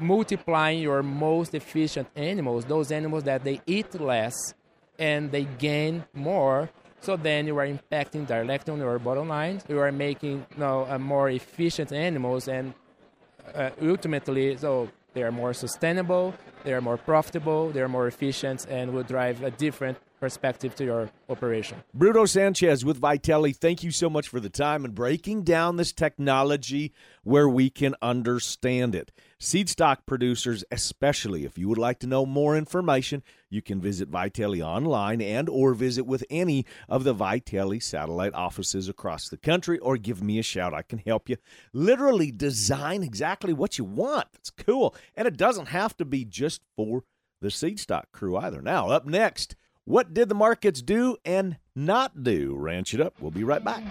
multiplying 0.00 0.80
your 0.80 1.02
most 1.02 1.54
efficient 1.54 2.08
animals, 2.16 2.64
those 2.64 2.90
animals 2.90 3.24
that 3.24 3.44
they 3.44 3.60
eat 3.66 4.00
less 4.00 4.54
and 4.98 5.30
they 5.32 5.44
gain 5.44 6.04
more. 6.14 6.70
So 7.00 7.16
then 7.16 7.46
you 7.46 7.56
are 7.58 7.66
impacting 7.66 8.26
directly 8.26 8.72
on 8.72 8.78
your 8.78 8.98
bottom 8.98 9.28
line. 9.28 9.62
You 9.68 9.78
are 9.78 9.90
making 9.90 10.46
you 10.52 10.58
know, 10.58 10.86
uh, 10.88 10.98
more 10.98 11.30
efficient 11.30 11.92
animals, 11.92 12.46
and 12.46 12.74
uh, 13.54 13.70
ultimately, 13.80 14.56
so 14.58 14.90
they 15.14 15.22
are 15.22 15.32
more 15.32 15.54
sustainable, 15.54 16.34
they 16.62 16.74
are 16.74 16.82
more 16.82 16.98
profitable, 16.98 17.70
they 17.70 17.80
are 17.80 17.88
more 17.88 18.06
efficient, 18.06 18.66
and 18.68 18.92
will 18.92 19.02
drive 19.02 19.42
a 19.42 19.50
different 19.50 19.96
perspective 20.20 20.74
to 20.76 20.84
your 20.84 21.10
operation. 21.30 21.82
Bruno 21.94 22.26
Sanchez 22.26 22.84
with 22.84 23.00
Vytelle, 23.00 23.56
thank 23.56 23.82
you 23.82 23.90
so 23.90 24.10
much 24.10 24.28
for 24.28 24.38
the 24.38 24.50
time 24.50 24.84
and 24.84 24.94
breaking 24.94 25.42
down 25.42 25.76
this 25.76 25.92
technology 25.92 26.92
where 27.24 27.48
we 27.48 27.70
can 27.70 27.94
understand 28.02 28.94
it. 28.94 29.10
Seed 29.42 29.70
stock 29.70 30.04
producers, 30.04 30.64
especially 30.70 31.46
if 31.46 31.56
you 31.56 31.66
would 31.70 31.78
like 31.78 31.98
to 32.00 32.06
know 32.06 32.26
more 32.26 32.58
information, 32.58 33.22
you 33.48 33.62
can 33.62 33.80
visit 33.80 34.10
Vytelle 34.10 34.60
online 34.60 35.22
and 35.22 35.48
or 35.48 35.72
visit 35.72 36.04
with 36.04 36.22
any 36.28 36.66
of 36.90 37.04
the 37.04 37.14
Vytelle 37.14 37.82
satellite 37.82 38.34
offices 38.34 38.86
across 38.86 39.30
the 39.30 39.38
country 39.38 39.78
or 39.78 39.96
give 39.96 40.22
me 40.22 40.38
a 40.38 40.42
shout. 40.42 40.74
I 40.74 40.82
can 40.82 40.98
help 40.98 41.30
you 41.30 41.38
literally 41.72 42.30
design 42.30 43.02
exactly 43.02 43.54
what 43.54 43.78
you 43.78 43.84
want. 43.84 44.28
It's 44.34 44.50
cool. 44.50 44.94
And 45.16 45.26
it 45.26 45.38
doesn't 45.38 45.68
have 45.68 45.96
to 45.96 46.04
be 46.04 46.26
just 46.26 46.60
for 46.76 47.04
the 47.40 47.50
seed 47.50 47.80
stock 47.80 48.12
crew 48.12 48.36
either. 48.36 48.60
Now, 48.60 48.90
up 48.90 49.06
next, 49.06 49.56
what 49.86 50.12
did 50.12 50.28
the 50.28 50.34
markets 50.34 50.82
do 50.82 51.16
and 51.24 51.56
not 51.74 52.22
do? 52.22 52.54
Ranch 52.58 52.92
it 52.92 53.00
up. 53.00 53.14
We'll 53.22 53.30
be 53.30 53.44
right 53.44 53.64
back. 53.64 53.82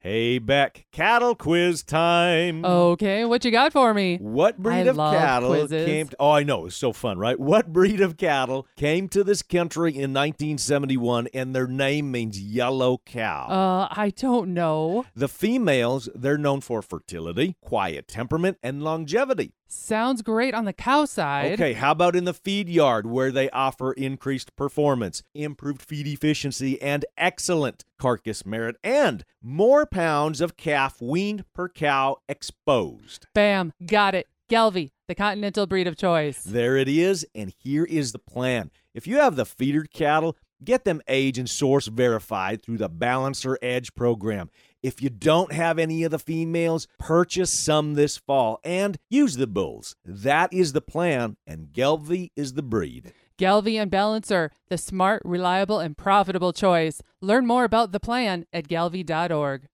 Hey, 0.00 0.38
Beck, 0.38 0.86
cattle 0.92 1.34
quiz 1.34 1.82
time. 1.82 2.64
Okay, 2.64 3.24
what 3.24 3.44
you 3.44 3.50
got 3.50 3.72
for 3.72 3.92
me? 3.92 4.16
What 4.18 4.56
breed 4.56 4.86
I 4.86 4.90
of 4.90 4.96
cattle 4.96 5.50
quizzes. 5.50 5.86
came 5.86 6.06
to, 6.06 6.16
Oh, 6.20 6.30
I 6.30 6.44
know, 6.44 6.66
it's 6.66 6.76
so 6.76 6.92
fun, 6.92 7.18
right? 7.18 7.38
What 7.38 7.72
breed 7.72 8.00
of 8.00 8.16
cattle 8.16 8.68
came 8.76 9.08
to 9.08 9.24
this 9.24 9.42
country 9.42 9.90
in 9.90 10.14
1971 10.14 11.26
and 11.34 11.52
their 11.52 11.66
name 11.66 12.12
means 12.12 12.40
yellow 12.40 13.00
cow? 13.04 13.48
Uh, 13.48 13.88
I 13.90 14.10
don't 14.10 14.54
know. 14.54 15.04
the 15.16 15.28
females, 15.28 16.08
they're 16.14 16.38
known 16.38 16.60
for 16.60 16.80
fertility, 16.80 17.56
quiet 17.60 18.06
temperament, 18.06 18.58
and 18.62 18.84
longevity. 18.84 19.52
Sounds 19.70 20.22
great 20.22 20.54
on 20.54 20.64
the 20.64 20.72
cow 20.72 21.04
side. 21.04 21.52
Okay, 21.52 21.74
how 21.74 21.92
about 21.92 22.16
in 22.16 22.24
the 22.24 22.32
feed 22.32 22.70
yard 22.70 23.06
where 23.06 23.30
they 23.30 23.50
offer 23.50 23.92
increased 23.92 24.56
performance, 24.56 25.22
improved 25.34 25.82
feed 25.82 26.06
efficiency, 26.06 26.80
and 26.80 27.04
excellent 27.18 27.84
carcass 27.98 28.46
merit, 28.46 28.76
and 28.82 29.26
more 29.42 29.84
pounds 29.84 30.40
of 30.40 30.56
calf 30.56 31.02
weaned 31.02 31.44
per 31.52 31.68
cow 31.68 32.16
exposed? 32.30 33.26
Bam, 33.34 33.74
got 33.84 34.14
it. 34.14 34.26
Gelbvieh, 34.48 34.90
the 35.06 35.14
continental 35.14 35.66
breed 35.66 35.86
of 35.86 35.98
choice. 35.98 36.42
There 36.42 36.78
it 36.78 36.88
is, 36.88 37.26
and 37.34 37.52
here 37.58 37.84
is 37.84 38.12
the 38.12 38.18
plan. 38.18 38.70
If 38.94 39.06
you 39.06 39.18
have 39.18 39.36
the 39.36 39.44
feeder 39.44 39.84
cattle, 39.84 40.38
get 40.64 40.84
them 40.84 41.02
age 41.06 41.36
and 41.36 41.48
source 41.48 41.86
verified 41.86 42.62
through 42.62 42.78
the 42.78 42.88
Balancer 42.88 43.58
Edge 43.60 43.94
program. 43.94 44.48
If 44.80 45.02
you 45.02 45.10
don't 45.10 45.52
have 45.52 45.78
any 45.78 46.04
of 46.04 46.12
the 46.12 46.20
females, 46.20 46.86
purchase 47.00 47.50
some 47.50 47.94
this 47.94 48.16
fall 48.16 48.60
and 48.62 48.96
use 49.10 49.36
the 49.36 49.48
bulls. 49.48 49.96
That 50.04 50.52
is 50.52 50.72
the 50.72 50.80
plan, 50.80 51.36
and 51.46 51.72
Gelbvieh 51.72 52.30
is 52.36 52.52
the 52.52 52.62
breed. 52.62 53.12
Galvian 53.38 53.90
Balancer, 53.90 54.52
the 54.68 54.78
smart, 54.78 55.22
reliable, 55.24 55.80
and 55.80 55.96
profitable 55.96 56.52
choice. 56.52 57.02
Learn 57.20 57.46
more 57.46 57.64
about 57.64 57.90
the 57.90 58.00
plan 58.00 58.46
at 58.52 58.68
gelbvieh.org. 58.68 59.66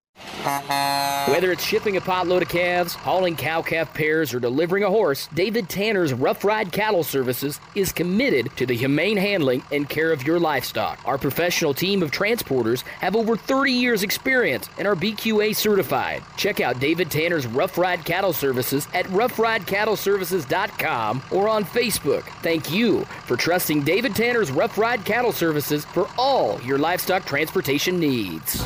Whether 0.45 1.53
it's 1.53 1.65
shipping 1.65 1.97
a 1.97 2.03
potload 2.03 2.43
of 2.43 2.51
calves, 2.51 2.95
hauling 2.95 3.35
cow 3.35 3.63
calf 3.63 3.95
pairs, 3.95 4.35
or 4.35 4.41
delivering 4.41 4.85
a 4.85 4.91
horse, 4.91 5.27
David 5.33 5.71
Tanner's 5.71 6.13
Rough 6.13 6.45
Ride 6.45 6.71
Cattle 6.71 7.03
Services 7.03 7.59
is 7.75 7.93
committed 7.93 8.55
to 8.57 8.67
the 8.67 8.77
humane 8.77 9.17
handling 9.17 9.63
and 9.73 9.89
care 9.89 10.13
of 10.13 10.27
your 10.27 10.39
livestock. 10.39 11.01
Our 11.07 11.17
professional 11.17 11.73
team 11.73 12.03
of 12.03 12.11
transporters 12.11 12.83
have 13.01 13.17
over 13.17 13.39
30 13.39 13.73
years' 13.73 14.03
experience 14.03 14.69
and 14.77 14.87
are 14.87 14.95
BQA 14.95 15.57
certified. 15.57 16.23
Check 16.37 16.61
out 16.61 16.79
David 16.79 17.11
Tanner's 17.11 17.47
Rough 17.47 17.79
Ride 17.79 18.05
Cattle 18.05 18.35
Services 18.35 18.87
at 18.93 19.07
roughridecattleservices.com 19.07 21.23
or 21.31 21.49
on 21.49 21.65
Facebook. 21.65 22.25
Thank 22.43 22.71
you 22.71 23.07
for 23.25 23.39
trusting 23.39 23.83
David 23.83 24.15
Tanner's 24.15 24.53
Rough 24.53 24.77
Ride 24.77 25.07
Cattle 25.07 25.33
Services 25.33 25.87
for 25.87 26.07
all 26.19 26.61
your 26.61 26.77
livestock 26.77 27.25
transportation 27.25 27.99
needs. 27.99 28.63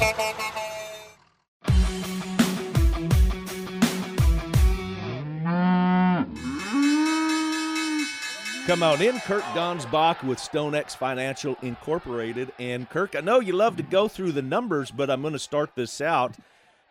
Come 8.69 8.83
on 8.83 9.01
in, 9.01 9.19
Kirk 9.21 9.45
Donsbach 9.55 10.23
with 10.23 10.37
StoneX 10.37 10.95
Financial 10.95 11.57
Incorporated. 11.63 12.53
And 12.59 12.87
Kirk, 12.91 13.17
I 13.17 13.21
know 13.21 13.41
you 13.41 13.55
love 13.55 13.79
to 13.79 13.83
go 13.83 14.09
through 14.09 14.33
the 14.33 14.43
numbers, 14.43 14.91
but 14.91 15.09
I'm 15.09 15.23
going 15.23 15.33
to 15.33 15.39
start 15.39 15.71
this 15.75 16.03
out 16.03 16.37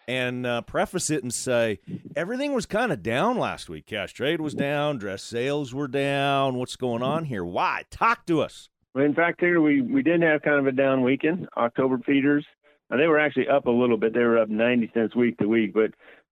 and 0.08 0.48
uh, 0.48 0.62
preface 0.62 1.12
it 1.12 1.22
and 1.22 1.32
say 1.32 1.78
everything 2.16 2.54
was 2.54 2.66
kind 2.66 2.92
of 2.92 3.04
down 3.04 3.38
last 3.38 3.70
week. 3.70 3.86
Cash 3.86 4.14
trade 4.14 4.42
was 4.42 4.56
down, 4.56 4.98
dress 4.98 5.22
sales 5.22 5.72
were 5.72 5.88
down. 5.88 6.56
What's 6.56 6.78
going 6.78 7.04
on 7.04 7.26
here? 7.26 7.46
Why? 7.46 7.84
Talk 7.92 8.26
to 8.26 8.42
us. 8.42 8.70
Well, 8.96 9.06
in 9.06 9.14
fact, 9.14 9.40
here 9.40 9.62
we 9.62 9.82
we 9.82 10.02
did 10.02 10.24
have 10.24 10.42
kind 10.42 10.58
of 10.58 10.66
a 10.66 10.72
down 10.72 11.04
weekend. 11.04 11.48
October 11.58 12.00
feeders, 12.04 12.44
they 12.90 13.06
were 13.06 13.20
actually 13.20 13.50
up 13.50 13.68
a 13.68 13.72
little 13.72 13.98
bit. 13.98 14.16
They 14.16 14.22
were 14.22 14.40
up 14.40 14.50
90 14.50 14.90
cents 14.96 15.16
week 15.16 15.38
to 15.38 15.48
week, 15.48 15.76
but 15.76 15.92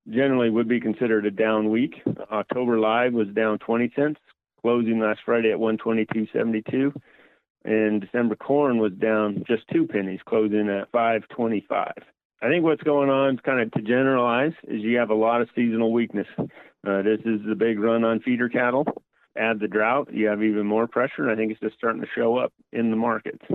generally 0.09 0.49
would 0.49 0.67
be 0.67 0.79
considered 0.79 1.27
a 1.27 1.31
down 1.31 1.69
week. 1.69 2.01
October 2.31 2.79
live 2.79 3.13
was 3.13 3.27
down 3.27 3.59
20 3.59 3.93
cents 3.95 4.17
closing 4.65 4.99
last 4.99 5.19
Friday 5.23 5.51
at 5.51 5.59
122.72, 5.59 6.91
and 7.65 8.01
December 8.01 8.35
corn 8.35 8.79
was 8.79 8.93
down 8.93 9.43
just 9.47 9.61
two 9.71 9.85
pennies, 9.85 10.21
closing 10.27 10.69
at 10.69 10.89
525. 10.91 11.93
I 12.41 12.47
think 12.47 12.63
what's 12.63 12.81
going 12.81 13.11
on, 13.11 13.37
kind 13.37 13.61
of 13.61 13.71
to 13.73 13.81
generalize, 13.83 14.53
is 14.63 14.81
you 14.81 14.97
have 14.97 15.11
a 15.11 15.15
lot 15.15 15.41
of 15.41 15.49
seasonal 15.55 15.93
weakness. 15.93 16.25
Uh, 16.39 17.03
this 17.03 17.19
is 17.25 17.41
the 17.47 17.53
big 17.55 17.79
run 17.79 18.03
on 18.03 18.21
feeder 18.21 18.49
cattle. 18.49 18.87
Add 19.37 19.59
the 19.59 19.67
drought, 19.67 20.11
you 20.11 20.25
have 20.25 20.41
even 20.41 20.65
more 20.65 20.87
pressure, 20.87 21.21
and 21.21 21.31
I 21.31 21.35
think 21.35 21.51
it's 21.51 21.61
just 21.61 21.77
starting 21.77 22.01
to 22.01 22.07
show 22.15 22.37
up 22.37 22.51
in 22.71 22.89
the 22.89 22.97
markets. 22.97 23.45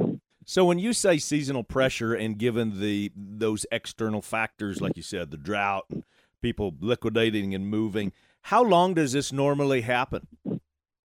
So 0.45 0.65
when 0.65 0.79
you 0.79 0.93
say 0.93 1.19
seasonal 1.19 1.65
pressure, 1.65 2.15
and 2.15 2.39
given 2.39 2.79
the 2.79 3.11
those 3.17 3.67
external 3.73 4.23
factors, 4.23 4.81
like 4.81 4.97
you 4.97 5.03
said, 5.03 5.33
the 5.33 5.37
drought 5.37 5.87
people 6.41 6.75
liquidating 6.81 7.53
and 7.53 7.67
moving, 7.67 8.13
how 8.43 8.63
long 8.63 8.95
does 8.95 9.13
this 9.13 9.33
normally 9.33 9.81
happen? 9.81 10.29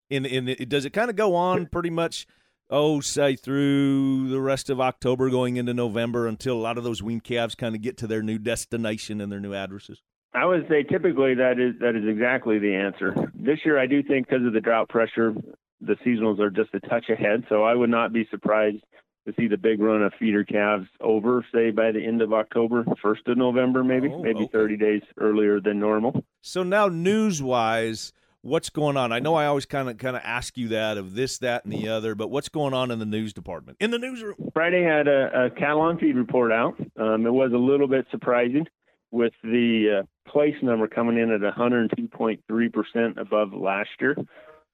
In 0.09 0.25
in 0.25 0.47
it, 0.47 0.69
does 0.69 0.85
it 0.85 0.91
kind 0.91 1.09
of 1.09 1.15
go 1.15 1.35
on 1.35 1.67
pretty 1.67 1.89
much 1.89 2.27
oh 2.69 2.99
say 2.99 3.35
through 3.35 4.29
the 4.29 4.41
rest 4.41 4.69
of 4.69 4.79
October 4.79 5.29
going 5.29 5.57
into 5.57 5.73
November 5.73 6.27
until 6.27 6.55
a 6.55 6.61
lot 6.61 6.77
of 6.77 6.83
those 6.83 7.01
wean 7.01 7.19
calves 7.19 7.55
kind 7.55 7.75
of 7.75 7.81
get 7.81 7.97
to 7.97 8.07
their 8.07 8.21
new 8.21 8.37
destination 8.37 9.21
and 9.21 9.31
their 9.31 9.39
new 9.39 9.53
addresses? 9.53 10.01
I 10.33 10.45
would 10.45 10.67
say 10.67 10.83
typically 10.83 11.35
that 11.35 11.59
is 11.59 11.79
that 11.79 11.95
is 11.95 12.07
exactly 12.07 12.59
the 12.59 12.75
answer. 12.75 13.13
This 13.33 13.59
year 13.65 13.79
I 13.79 13.87
do 13.87 14.03
think 14.03 14.27
because 14.27 14.45
of 14.45 14.53
the 14.53 14.61
drought 14.61 14.89
pressure 14.89 15.33
the 15.81 15.95
seasonals 16.05 16.39
are 16.39 16.49
just 16.49 16.73
a 16.73 16.79
touch 16.81 17.09
ahead, 17.09 17.45
so 17.49 17.63
I 17.63 17.73
would 17.73 17.89
not 17.89 18.13
be 18.13 18.27
surprised 18.31 18.83
to 19.27 19.33
see 19.37 19.47
the 19.47 19.57
big 19.57 19.81
run 19.81 20.03
of 20.03 20.13
feeder 20.19 20.43
calves 20.43 20.87
over, 21.01 21.45
say 21.53 21.71
by 21.71 21.91
the 21.91 22.03
end 22.03 22.21
of 22.21 22.31
October, 22.31 22.85
first 23.01 23.27
of 23.27 23.37
November, 23.37 23.83
maybe, 23.83 24.09
oh, 24.11 24.21
maybe 24.21 24.41
okay. 24.41 24.49
30 24.51 24.77
days 24.77 25.01
earlier 25.19 25.59
than 25.59 25.79
normal. 25.79 26.23
So 26.41 26.63
now, 26.63 26.87
news 26.87 27.41
wise, 27.41 28.13
what's 28.45 28.69
going 28.69 28.95
on? 28.95 29.11
I 29.11 29.19
know 29.19 29.33
I 29.33 29.47
always 29.47 29.65
kind 29.65 29.89
of 29.89 29.97
kind 29.97 30.15
of 30.15 30.21
ask 30.23 30.55
you 30.57 30.69
that 30.69 30.97
of 30.97 31.15
this, 31.15 31.39
that, 31.39 31.65
and 31.65 31.73
the 31.73 31.89
other, 31.89 32.15
but 32.15 32.29
what's 32.29 32.49
going 32.49 32.73
on 32.73 32.91
in 32.91 32.99
the 32.99 33.05
news 33.05 33.33
department, 33.33 33.77
in 33.81 33.91
the 33.91 33.99
newsroom? 33.99 34.35
Friday 34.53 34.83
had 34.83 35.07
a, 35.07 35.45
a 35.45 35.49
cattle 35.49 35.81
on 35.81 35.97
feed 35.97 36.15
report 36.15 36.51
out. 36.51 36.75
Um, 36.99 37.25
it 37.25 37.33
was 37.33 37.51
a 37.53 37.57
little 37.57 37.87
bit 37.87 38.05
surprising 38.11 38.67
with 39.11 39.33
the 39.43 40.01
uh, 40.01 40.29
place 40.29 40.55
number 40.61 40.87
coming 40.87 41.17
in 41.17 41.31
at 41.31 41.41
102.3% 41.41 43.17
above 43.17 43.53
last 43.53 43.89
year, 43.99 44.15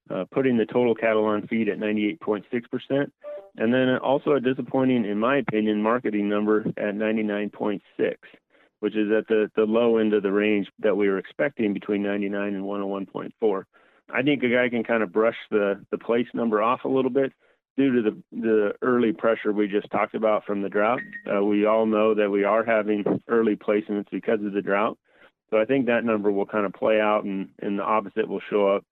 uh, 0.10 0.26
putting 0.32 0.58
the 0.58 0.66
total 0.66 0.96
cattle 0.96 1.26
on 1.26 1.48
feed 1.48 1.70
at 1.70 1.78
98.6%. 1.78 3.12
And 3.58 3.74
then 3.74 3.98
also 3.98 4.32
a 4.34 4.40
disappointing, 4.40 5.06
in 5.06 5.20
my 5.20 5.38
opinion, 5.38 5.82
marketing 5.82 6.30
number 6.30 6.62
at 6.78 6.96
99.6, 6.96 7.82
which 8.82 8.96
is 8.96 9.12
at 9.12 9.28
the, 9.28 9.50
the 9.56 9.64
low 9.64 9.98
end 9.98 10.14
of 10.14 10.24
the 10.24 10.32
range 10.32 10.68
that 10.80 10.98
we 10.98 11.08
were 11.08 11.20
expecting 11.20 11.72
between 11.72 12.02
99 12.02 12.56
and 12.56 12.64
101.4. 12.64 13.64
I 14.14 14.24
think 14.24 14.44
a 14.44 14.50
guy 14.50 14.70
can 14.70 14.84
kind 14.84 15.04
of 15.04 15.14
brush 15.14 15.38
the, 15.52 15.86
the 15.92 16.00
place 16.00 16.26
number 16.34 16.62
off 16.62 16.84
a 16.84 16.90
little 16.90 17.12
bit 17.12 17.32
due 17.78 18.02
to 18.02 18.10
the, 18.10 18.24
the 18.32 18.74
early 18.82 19.14
pressure 19.14 19.54
we 19.54 19.68
just 19.68 19.90
talked 19.92 20.16
about 20.16 20.46
from 20.46 20.64
the 20.64 20.68
drought. 20.68 21.00
Uh, 21.32 21.44
we 21.44 21.66
all 21.66 21.86
know 21.86 22.16
that 22.16 22.32
we 22.32 22.44
are 22.44 22.66
having 22.66 23.22
early 23.28 23.56
placements 23.56 24.10
because 24.12 24.44
of 24.44 24.52
the 24.52 24.64
drought. 24.64 24.98
So 25.52 25.60
I 25.60 25.66
think 25.66 25.86
that 25.86 26.04
number 26.04 26.32
will 26.32 26.48
kind 26.48 26.66
of 26.66 26.74
play 26.74 27.00
out 27.00 27.24
and, 27.24 27.50
and 27.60 27.78
the 27.78 27.84
opposite 27.84 28.28
will 28.28 28.42
show 28.50 28.68
up 28.68 28.84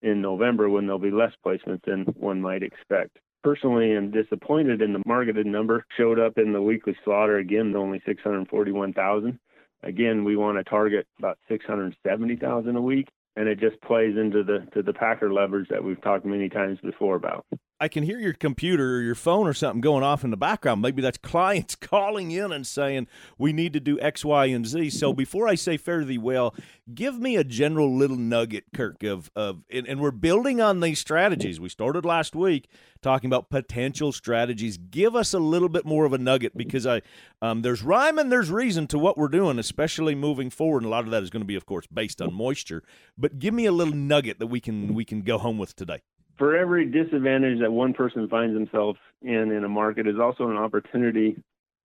in 0.00 0.22
November 0.22 0.70
when 0.70 0.86
there'll 0.86 0.98
be 0.98 1.10
less 1.10 1.32
placements 1.44 1.84
than 1.84 2.04
one 2.16 2.40
might 2.40 2.62
expect. 2.62 3.18
Personally, 3.44 3.94
am 3.94 4.10
disappointed 4.10 4.80
in 4.80 4.94
the 4.94 5.02
marketed 5.04 5.44
number. 5.44 5.84
Showed 5.98 6.18
up 6.18 6.38
in 6.38 6.54
the 6.54 6.62
weekly 6.62 6.96
slaughter 7.04 7.36
again, 7.36 7.76
only 7.76 8.00
641,000. 8.06 9.38
Again, 9.82 10.24
we 10.24 10.34
want 10.34 10.56
to 10.56 10.64
target 10.64 11.06
about 11.18 11.36
670,000 11.48 12.74
a 12.74 12.80
week, 12.80 13.08
and 13.36 13.46
it 13.46 13.60
just 13.60 13.78
plays 13.82 14.16
into 14.16 14.44
the 14.44 14.66
to 14.72 14.82
the 14.82 14.94
packer 14.94 15.30
levers 15.30 15.66
that 15.68 15.84
we've 15.84 16.00
talked 16.00 16.24
many 16.24 16.48
times 16.48 16.78
before 16.82 17.16
about. 17.16 17.44
I 17.80 17.88
can 17.88 18.04
hear 18.04 18.18
your 18.18 18.32
computer 18.32 18.96
or 18.96 19.02
your 19.02 19.16
phone 19.16 19.46
or 19.46 19.52
something 19.52 19.80
going 19.80 20.04
off 20.04 20.22
in 20.22 20.30
the 20.30 20.36
background. 20.36 20.80
Maybe 20.80 21.02
that's 21.02 21.18
clients 21.22 21.74
calling 21.74 22.30
in 22.30 22.52
and 22.52 22.66
saying 22.66 23.08
we 23.36 23.52
need 23.52 23.72
to 23.72 23.80
do 23.80 23.98
X, 24.00 24.24
Y, 24.24 24.46
and 24.46 24.66
Z. 24.66 24.90
So 24.90 25.12
before 25.12 25.48
I 25.48 25.56
say 25.56 25.76
fare 25.76 26.04
thee 26.04 26.18
well, 26.18 26.54
give 26.94 27.18
me 27.18 27.36
a 27.36 27.44
general 27.44 27.94
little 27.94 28.16
nugget, 28.16 28.64
Kirk, 28.72 29.02
of 29.02 29.30
of 29.34 29.62
and, 29.70 29.86
and 29.88 30.00
we're 30.00 30.12
building 30.12 30.60
on 30.60 30.80
these 30.80 31.00
strategies. 31.00 31.58
We 31.58 31.68
started 31.68 32.04
last 32.04 32.36
week 32.36 32.68
talking 33.02 33.28
about 33.28 33.50
potential 33.50 34.12
strategies. 34.12 34.78
Give 34.78 35.16
us 35.16 35.34
a 35.34 35.38
little 35.38 35.68
bit 35.68 35.84
more 35.84 36.04
of 36.04 36.12
a 36.12 36.18
nugget 36.18 36.56
because 36.56 36.86
I 36.86 37.02
um, 37.42 37.62
there's 37.62 37.82
rhyme 37.82 38.18
and 38.18 38.30
there's 38.30 38.50
reason 38.50 38.86
to 38.88 38.98
what 38.98 39.18
we're 39.18 39.28
doing, 39.28 39.58
especially 39.58 40.14
moving 40.14 40.48
forward. 40.48 40.78
And 40.78 40.86
a 40.86 40.90
lot 40.90 41.04
of 41.04 41.10
that 41.10 41.22
is 41.22 41.30
going 41.30 41.42
to 41.42 41.46
be, 41.46 41.56
of 41.56 41.66
course, 41.66 41.86
based 41.86 42.22
on 42.22 42.32
moisture. 42.32 42.84
But 43.18 43.38
give 43.38 43.52
me 43.52 43.66
a 43.66 43.72
little 43.72 43.94
nugget 43.94 44.38
that 44.38 44.46
we 44.46 44.60
can 44.60 44.94
we 44.94 45.04
can 45.04 45.22
go 45.22 45.38
home 45.38 45.58
with 45.58 45.74
today 45.74 46.02
for 46.38 46.56
every 46.56 46.86
disadvantage 46.86 47.60
that 47.60 47.70
one 47.70 47.94
person 47.94 48.28
finds 48.28 48.54
themselves 48.54 48.98
in 49.22 49.52
in 49.52 49.64
a 49.64 49.68
market 49.68 50.06
is 50.06 50.18
also 50.18 50.48
an 50.48 50.56
opportunity 50.56 51.36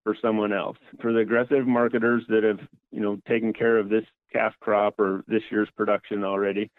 for 0.04 0.16
someone 0.20 0.52
else. 0.52 0.78
For 1.00 1.12
the 1.12 1.20
aggressive 1.20 1.66
marketers 1.66 2.24
that 2.28 2.42
have, 2.42 2.60
you 2.90 3.00
know, 3.00 3.20
taken 3.28 3.52
care 3.52 3.78
of 3.78 3.88
this 3.88 4.04
calf 4.32 4.54
crop 4.60 4.98
or 4.98 5.24
this 5.28 5.42
year's 5.50 5.68
production 5.76 6.24
already, 6.24 6.70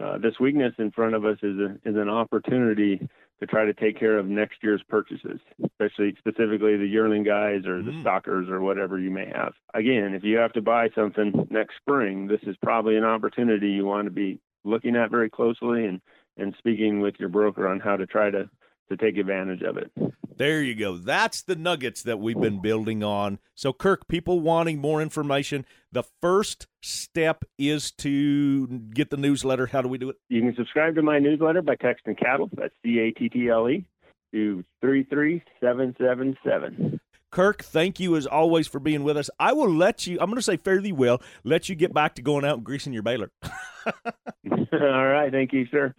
uh, 0.00 0.18
this 0.18 0.40
weakness 0.40 0.74
in 0.78 0.90
front 0.90 1.14
of 1.14 1.24
us 1.24 1.38
is 1.42 1.56
a, 1.58 1.74
is 1.88 1.96
an 1.96 2.08
opportunity 2.08 3.08
to 3.40 3.46
try 3.46 3.64
to 3.64 3.74
take 3.74 3.98
care 3.98 4.18
of 4.18 4.26
next 4.26 4.56
year's 4.62 4.82
purchases, 4.88 5.40
especially 5.64 6.14
specifically 6.18 6.76
the 6.76 6.86
yearling 6.86 7.22
guys 7.22 7.66
or 7.66 7.82
the 7.82 7.90
Mm. 7.90 8.00
stockers 8.00 8.48
or 8.48 8.60
whatever 8.60 8.98
you 8.98 9.10
may 9.10 9.26
have. 9.26 9.54
Again, 9.74 10.14
if 10.14 10.24
you 10.24 10.36
have 10.38 10.52
to 10.54 10.62
buy 10.62 10.88
something 10.90 11.46
next 11.50 11.76
spring, 11.76 12.26
this 12.26 12.42
is 12.42 12.56
probably 12.62 12.96
an 12.96 13.04
opportunity 13.04 13.70
you 13.70 13.84
want 13.84 14.06
to 14.06 14.10
be 14.10 14.40
looking 14.64 14.96
at 14.96 15.10
very 15.10 15.30
closely 15.30 15.86
and 15.86 16.00
and 16.36 16.54
speaking 16.58 17.00
with 17.00 17.14
your 17.18 17.28
broker 17.28 17.68
on 17.68 17.80
how 17.80 17.96
to 17.96 18.06
try 18.06 18.30
to 18.30 18.48
to 18.90 18.96
take 18.96 19.16
advantage 19.16 19.62
of 19.62 19.78
it. 19.78 19.90
There 20.36 20.62
you 20.62 20.74
go. 20.74 20.96
That's 20.96 21.42
the 21.42 21.56
nuggets 21.56 22.02
that 22.02 22.18
we've 22.18 22.38
been 22.38 22.60
building 22.60 23.04
on. 23.04 23.38
So, 23.54 23.72
Kirk, 23.72 24.08
people 24.08 24.40
wanting 24.40 24.78
more 24.78 25.00
information, 25.00 25.64
the 25.92 26.02
first 26.20 26.66
step 26.82 27.44
is 27.56 27.92
to 27.92 28.66
get 28.66 29.10
the 29.10 29.16
newsletter. 29.16 29.66
How 29.66 29.80
do 29.80 29.88
we 29.88 29.96
do 29.96 30.10
it? 30.10 30.16
You 30.28 30.42
can 30.42 30.54
subscribe 30.56 30.96
to 30.96 31.02
my 31.02 31.18
newsletter 31.18 31.62
by 31.62 31.76
texting 31.76 32.18
cattle, 32.18 32.50
that's 32.52 32.74
C 32.84 32.98
A 32.98 33.12
T 33.12 33.28
T 33.28 33.48
L 33.48 33.68
E, 33.68 33.86
to 34.32 34.64
33777. 34.80 37.00
Kirk, 37.30 37.62
thank 37.64 37.98
you 37.98 38.16
as 38.16 38.26
always 38.26 38.68
for 38.68 38.78
being 38.78 39.02
with 39.02 39.16
us. 39.16 39.30
I 39.40 39.52
will 39.52 39.72
let 39.72 40.06
you, 40.06 40.18
I'm 40.20 40.26
going 40.26 40.36
to 40.36 40.42
say 40.42 40.56
fairly 40.56 40.92
well, 40.92 41.20
let 41.42 41.68
you 41.68 41.74
get 41.74 41.92
back 41.92 42.14
to 42.14 42.22
going 42.22 42.44
out 42.44 42.58
and 42.58 42.64
greasing 42.64 42.92
your 42.92 43.02
baler. 43.02 43.32
All 44.72 45.06
right. 45.06 45.32
Thank 45.32 45.52
you, 45.52 45.66
sir. 45.70 45.94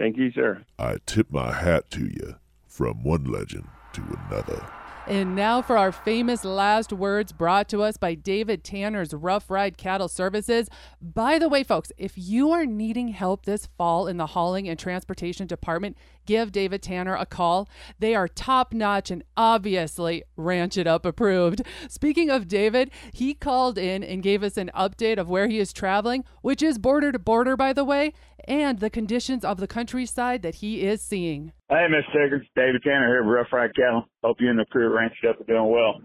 Thank 0.00 0.16
you, 0.16 0.32
sir. 0.32 0.64
I 0.78 0.96
tip 1.04 1.30
my 1.30 1.52
hat 1.52 1.90
to 1.90 2.06
you 2.06 2.36
from 2.66 3.04
one 3.04 3.24
legend 3.24 3.68
to 3.92 4.00
another. 4.30 4.66
And 5.06 5.34
now 5.34 5.60
for 5.60 5.76
our 5.76 5.90
famous 5.90 6.44
last 6.44 6.92
words 6.92 7.32
brought 7.32 7.68
to 7.70 7.82
us 7.82 7.96
by 7.96 8.14
David 8.14 8.62
Tanner's 8.62 9.12
Rough 9.12 9.50
Ride 9.50 9.76
Cattle 9.76 10.06
Services. 10.06 10.68
By 11.00 11.38
the 11.38 11.48
way, 11.48 11.64
folks, 11.64 11.90
if 11.98 12.12
you 12.16 12.50
are 12.52 12.64
needing 12.64 13.08
help 13.08 13.44
this 13.44 13.66
fall 13.76 14.06
in 14.06 14.18
the 14.18 14.26
hauling 14.26 14.68
and 14.68 14.78
transportation 14.78 15.48
department, 15.48 15.96
give 16.26 16.52
David 16.52 16.82
Tanner 16.82 17.16
a 17.16 17.26
call. 17.26 17.68
They 17.98 18.14
are 18.14 18.28
top 18.28 18.72
notch 18.72 19.10
and 19.10 19.24
obviously 19.36 20.22
Ranch 20.36 20.76
It 20.76 20.86
Up 20.86 21.04
approved. 21.04 21.62
Speaking 21.88 22.30
of 22.30 22.46
David, 22.46 22.92
he 23.12 23.34
called 23.34 23.78
in 23.78 24.04
and 24.04 24.22
gave 24.22 24.44
us 24.44 24.56
an 24.56 24.70
update 24.76 25.18
of 25.18 25.28
where 25.28 25.48
he 25.48 25.58
is 25.58 25.72
traveling, 25.72 26.24
which 26.42 26.62
is 26.62 26.78
border 26.78 27.10
to 27.10 27.18
border, 27.18 27.56
by 27.56 27.72
the 27.72 27.84
way, 27.84 28.12
and 28.44 28.78
the 28.78 28.90
conditions 28.90 29.44
of 29.44 29.58
the 29.58 29.66
countryside 29.66 30.42
that 30.42 30.56
he 30.56 30.82
is 30.82 31.02
seeing. 31.02 31.52
Hey, 31.70 31.86
Miss 31.86 32.02
Tigger. 32.10 32.42
David 32.58 32.82
Tanner 32.82 33.06
here 33.06 33.22
with 33.22 33.30
Rough 33.30 33.54
Ride 33.54 33.70
Cattle. 33.78 34.02
Hope 34.26 34.42
you 34.42 34.50
and 34.50 34.58
the 34.58 34.66
crew 34.74 34.90
at 34.90 34.98
Ranch 34.98 35.14
Up 35.22 35.38
are 35.38 35.46
doing 35.46 35.70
well. 35.70 36.02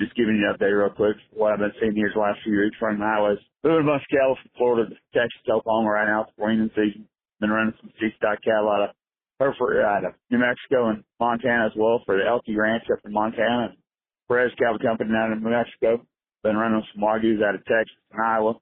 Just 0.00 0.16
giving 0.16 0.40
you 0.40 0.48
an 0.48 0.56
update 0.56 0.72
real 0.72 0.88
quick. 0.96 1.20
What 1.36 1.52
I've 1.52 1.60
been 1.60 1.76
seeing 1.76 1.92
here 1.92 2.08
the 2.08 2.24
last 2.24 2.40
few 2.40 2.56
weeks 2.56 2.80
running 2.80 3.04
the 3.04 3.12
highways. 3.12 3.36
Moving 3.60 3.84
a 3.84 3.90
bunch 3.92 4.00
of 4.00 4.08
cattle 4.16 4.40
from 4.40 4.50
Florida 4.56 4.88
to 4.88 4.96
Texas, 5.12 5.44
Oklahoma 5.44 5.92
right 5.92 6.08
now. 6.08 6.24
It's 6.24 6.32
weaning 6.40 6.72
season. 6.72 7.04
Been 7.36 7.52
running 7.52 7.76
some 7.84 7.92
seedstock 8.00 8.40
cattle 8.40 8.72
out 8.72 8.88
of 8.88 8.90
Hereford, 9.36 9.84
uh, 9.84 9.92
out 9.92 10.08
of 10.08 10.16
New 10.32 10.40
Mexico 10.40 10.88
and 10.88 11.04
Montana 11.20 11.68
as 11.68 11.76
well 11.76 12.00
for 12.08 12.16
the 12.16 12.24
LT 12.24 12.56
Ranch 12.56 12.88
up 12.88 13.04
in 13.04 13.12
Montana. 13.12 13.76
Perez 14.24 14.56
Cattle 14.56 14.80
Company 14.80 15.12
down 15.12 15.36
in 15.36 15.44
New 15.44 15.52
Mexico. 15.52 16.00
Been 16.40 16.56
running 16.56 16.80
some 16.96 17.04
Wagyus 17.04 17.44
out 17.44 17.60
of 17.60 17.64
Texas 17.68 17.92
and 18.08 18.24
Iowa. 18.24 18.56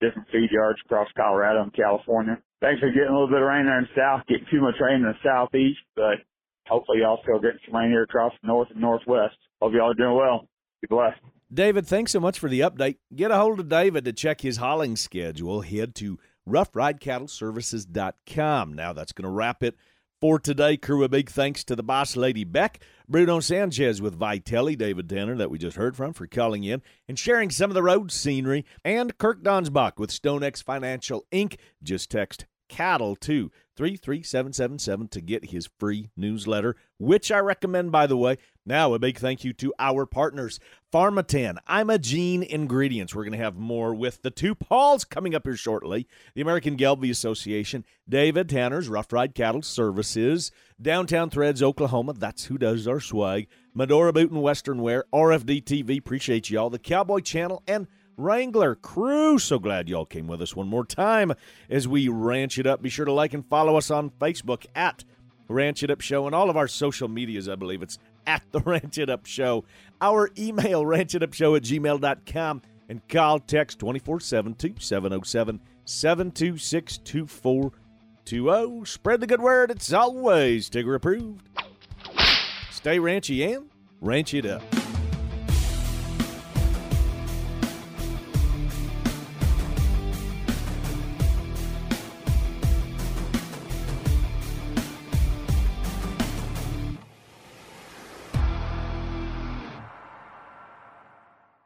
Different 0.00 0.24
feed 0.32 0.48
yards 0.56 0.80
across 0.88 1.12
Colorado 1.12 1.68
and 1.68 1.76
California. 1.76 2.40
Thanks 2.62 2.80
for 2.80 2.88
getting 2.90 3.08
a 3.08 3.12
little 3.12 3.26
bit 3.26 3.42
of 3.42 3.48
rain 3.48 3.66
there 3.66 3.80
in 3.80 3.88
the 3.92 4.00
south. 4.00 4.24
Getting 4.28 4.46
too 4.48 4.60
much 4.60 4.76
rain 4.80 5.00
in 5.00 5.02
the 5.02 5.14
southeast, 5.24 5.80
but 5.96 6.18
hopefully 6.68 6.98
y'all 7.00 7.18
still 7.24 7.40
getting 7.40 7.58
some 7.66 7.74
rain 7.74 7.90
here 7.90 8.04
across 8.04 8.32
the 8.40 8.46
north 8.46 8.70
and 8.70 8.80
northwest. 8.80 9.34
Hope 9.60 9.72
y'all 9.74 9.90
are 9.90 9.94
doing 9.94 10.14
well. 10.14 10.46
Be 10.80 10.86
blessed. 10.88 11.18
David, 11.52 11.88
thanks 11.88 12.12
so 12.12 12.20
much 12.20 12.38
for 12.38 12.48
the 12.48 12.60
update. 12.60 12.98
Get 13.14 13.32
a 13.32 13.36
hold 13.36 13.58
of 13.58 13.68
David 13.68 14.04
to 14.04 14.12
check 14.12 14.42
his 14.42 14.58
hauling 14.58 14.94
schedule. 14.94 15.62
Head 15.62 15.96
to 15.96 16.20
roughridecattleservices.com. 16.48 18.74
Now 18.74 18.92
that's 18.92 19.12
going 19.12 19.24
to 19.24 19.30
wrap 19.30 19.64
it 19.64 19.74
for 20.20 20.38
today. 20.38 20.76
Crew, 20.76 21.02
a 21.02 21.08
big 21.08 21.30
thanks 21.30 21.64
to 21.64 21.74
the 21.74 21.82
boss 21.82 22.16
lady 22.16 22.44
Beck, 22.44 22.78
Bruno 23.08 23.40
Sanchez 23.40 24.00
with 24.00 24.16
Vytelle, 24.16 24.78
David 24.78 25.08
Tanner 25.08 25.36
that 25.36 25.50
we 25.50 25.58
just 25.58 25.76
heard 25.76 25.96
from 25.96 26.12
for 26.12 26.28
calling 26.28 26.62
in 26.62 26.80
and 27.08 27.18
sharing 27.18 27.50
some 27.50 27.72
of 27.72 27.74
the 27.74 27.82
road 27.82 28.12
scenery, 28.12 28.64
and 28.84 29.18
Kirk 29.18 29.42
Donsbach 29.42 29.98
with 29.98 30.10
StoneX 30.10 30.62
Financial 30.62 31.26
Inc. 31.32 31.56
Just 31.82 32.08
text 32.08 32.46
cattle 32.72 33.14
to 33.16 33.50
33777 33.76 35.08
to 35.08 35.20
get 35.20 35.50
his 35.50 35.68
free 35.78 36.10
newsletter, 36.16 36.74
which 36.98 37.30
I 37.30 37.38
recommend, 37.38 37.92
by 37.92 38.06
the 38.06 38.16
way. 38.16 38.38
Now, 38.64 38.94
a 38.94 38.98
big 38.98 39.18
thank 39.18 39.44
you 39.44 39.52
to 39.54 39.74
our 39.78 40.06
partners, 40.06 40.58
Pharmatan, 40.92 41.58
Imogene 41.68 42.42
Ingredients. 42.42 43.14
We're 43.14 43.24
going 43.24 43.38
to 43.38 43.44
have 43.44 43.56
more 43.56 43.94
with 43.94 44.22
the 44.22 44.30
two 44.30 44.54
Pauls 44.54 45.04
coming 45.04 45.34
up 45.34 45.42
here 45.44 45.56
shortly. 45.56 46.06
The 46.34 46.42
American 46.42 46.76
Gelbvieh 46.76 47.10
Association, 47.10 47.84
David 48.08 48.48
Tanner's 48.48 48.88
Rough 48.88 49.12
Ride 49.12 49.34
Cattle 49.34 49.62
Services, 49.62 50.50
Downtown 50.80 51.28
Threads, 51.28 51.62
Oklahoma. 51.62 52.14
That's 52.14 52.44
who 52.46 52.56
does 52.56 52.86
our 52.86 53.00
swag. 53.00 53.48
Medora 53.74 54.12
Boot 54.12 54.30
and 54.30 54.42
Western 54.42 54.80
Wear, 54.80 55.04
RFD 55.12 55.64
TV. 55.64 55.98
Appreciate 55.98 56.48
y'all. 56.48 56.70
The 56.70 56.78
Cowboy 56.78 57.20
Channel 57.20 57.62
and 57.66 57.86
Wrangler 58.16 58.74
crew. 58.74 59.38
So 59.38 59.58
glad 59.58 59.88
y'all 59.88 60.04
came 60.04 60.26
with 60.26 60.42
us 60.42 60.54
one 60.54 60.68
more 60.68 60.84
time 60.84 61.32
as 61.70 61.88
we 61.88 62.08
ranch 62.08 62.58
it 62.58 62.66
up. 62.66 62.82
Be 62.82 62.88
sure 62.88 63.04
to 63.04 63.12
like 63.12 63.34
and 63.34 63.46
follow 63.46 63.76
us 63.76 63.90
on 63.90 64.10
Facebook 64.10 64.66
at 64.74 65.04
Ranch 65.48 65.82
It 65.82 65.90
Up 65.90 66.00
Show 66.00 66.26
and 66.26 66.34
all 66.34 66.50
of 66.50 66.56
our 66.56 66.68
social 66.68 67.08
medias. 67.08 67.48
I 67.48 67.54
believe 67.56 67.82
it's 67.82 67.98
at 68.26 68.42
the 68.52 68.60
Ranch 68.64 68.98
It 68.98 69.10
Up 69.10 69.26
Show. 69.26 69.64
Our 70.00 70.30
email, 70.38 70.82
ranchitupshow 70.84 71.56
at 71.56 71.62
gmail.com 71.62 72.62
and 72.88 73.08
call 73.08 73.38
text 73.40 73.78
24 73.78 74.20
7 74.20 74.56
707 74.78 75.60
726 75.84 76.98
2420. 76.98 78.84
Spread 78.84 79.20
the 79.20 79.26
good 79.26 79.40
word. 79.40 79.70
It's 79.70 79.92
always 79.92 80.70
Tigger 80.70 80.94
approved. 80.94 81.42
Stay 82.70 82.98
ranchy 82.98 83.54
and 83.54 83.68
ranch 84.00 84.34
it 84.34 84.46
up. 84.46 84.62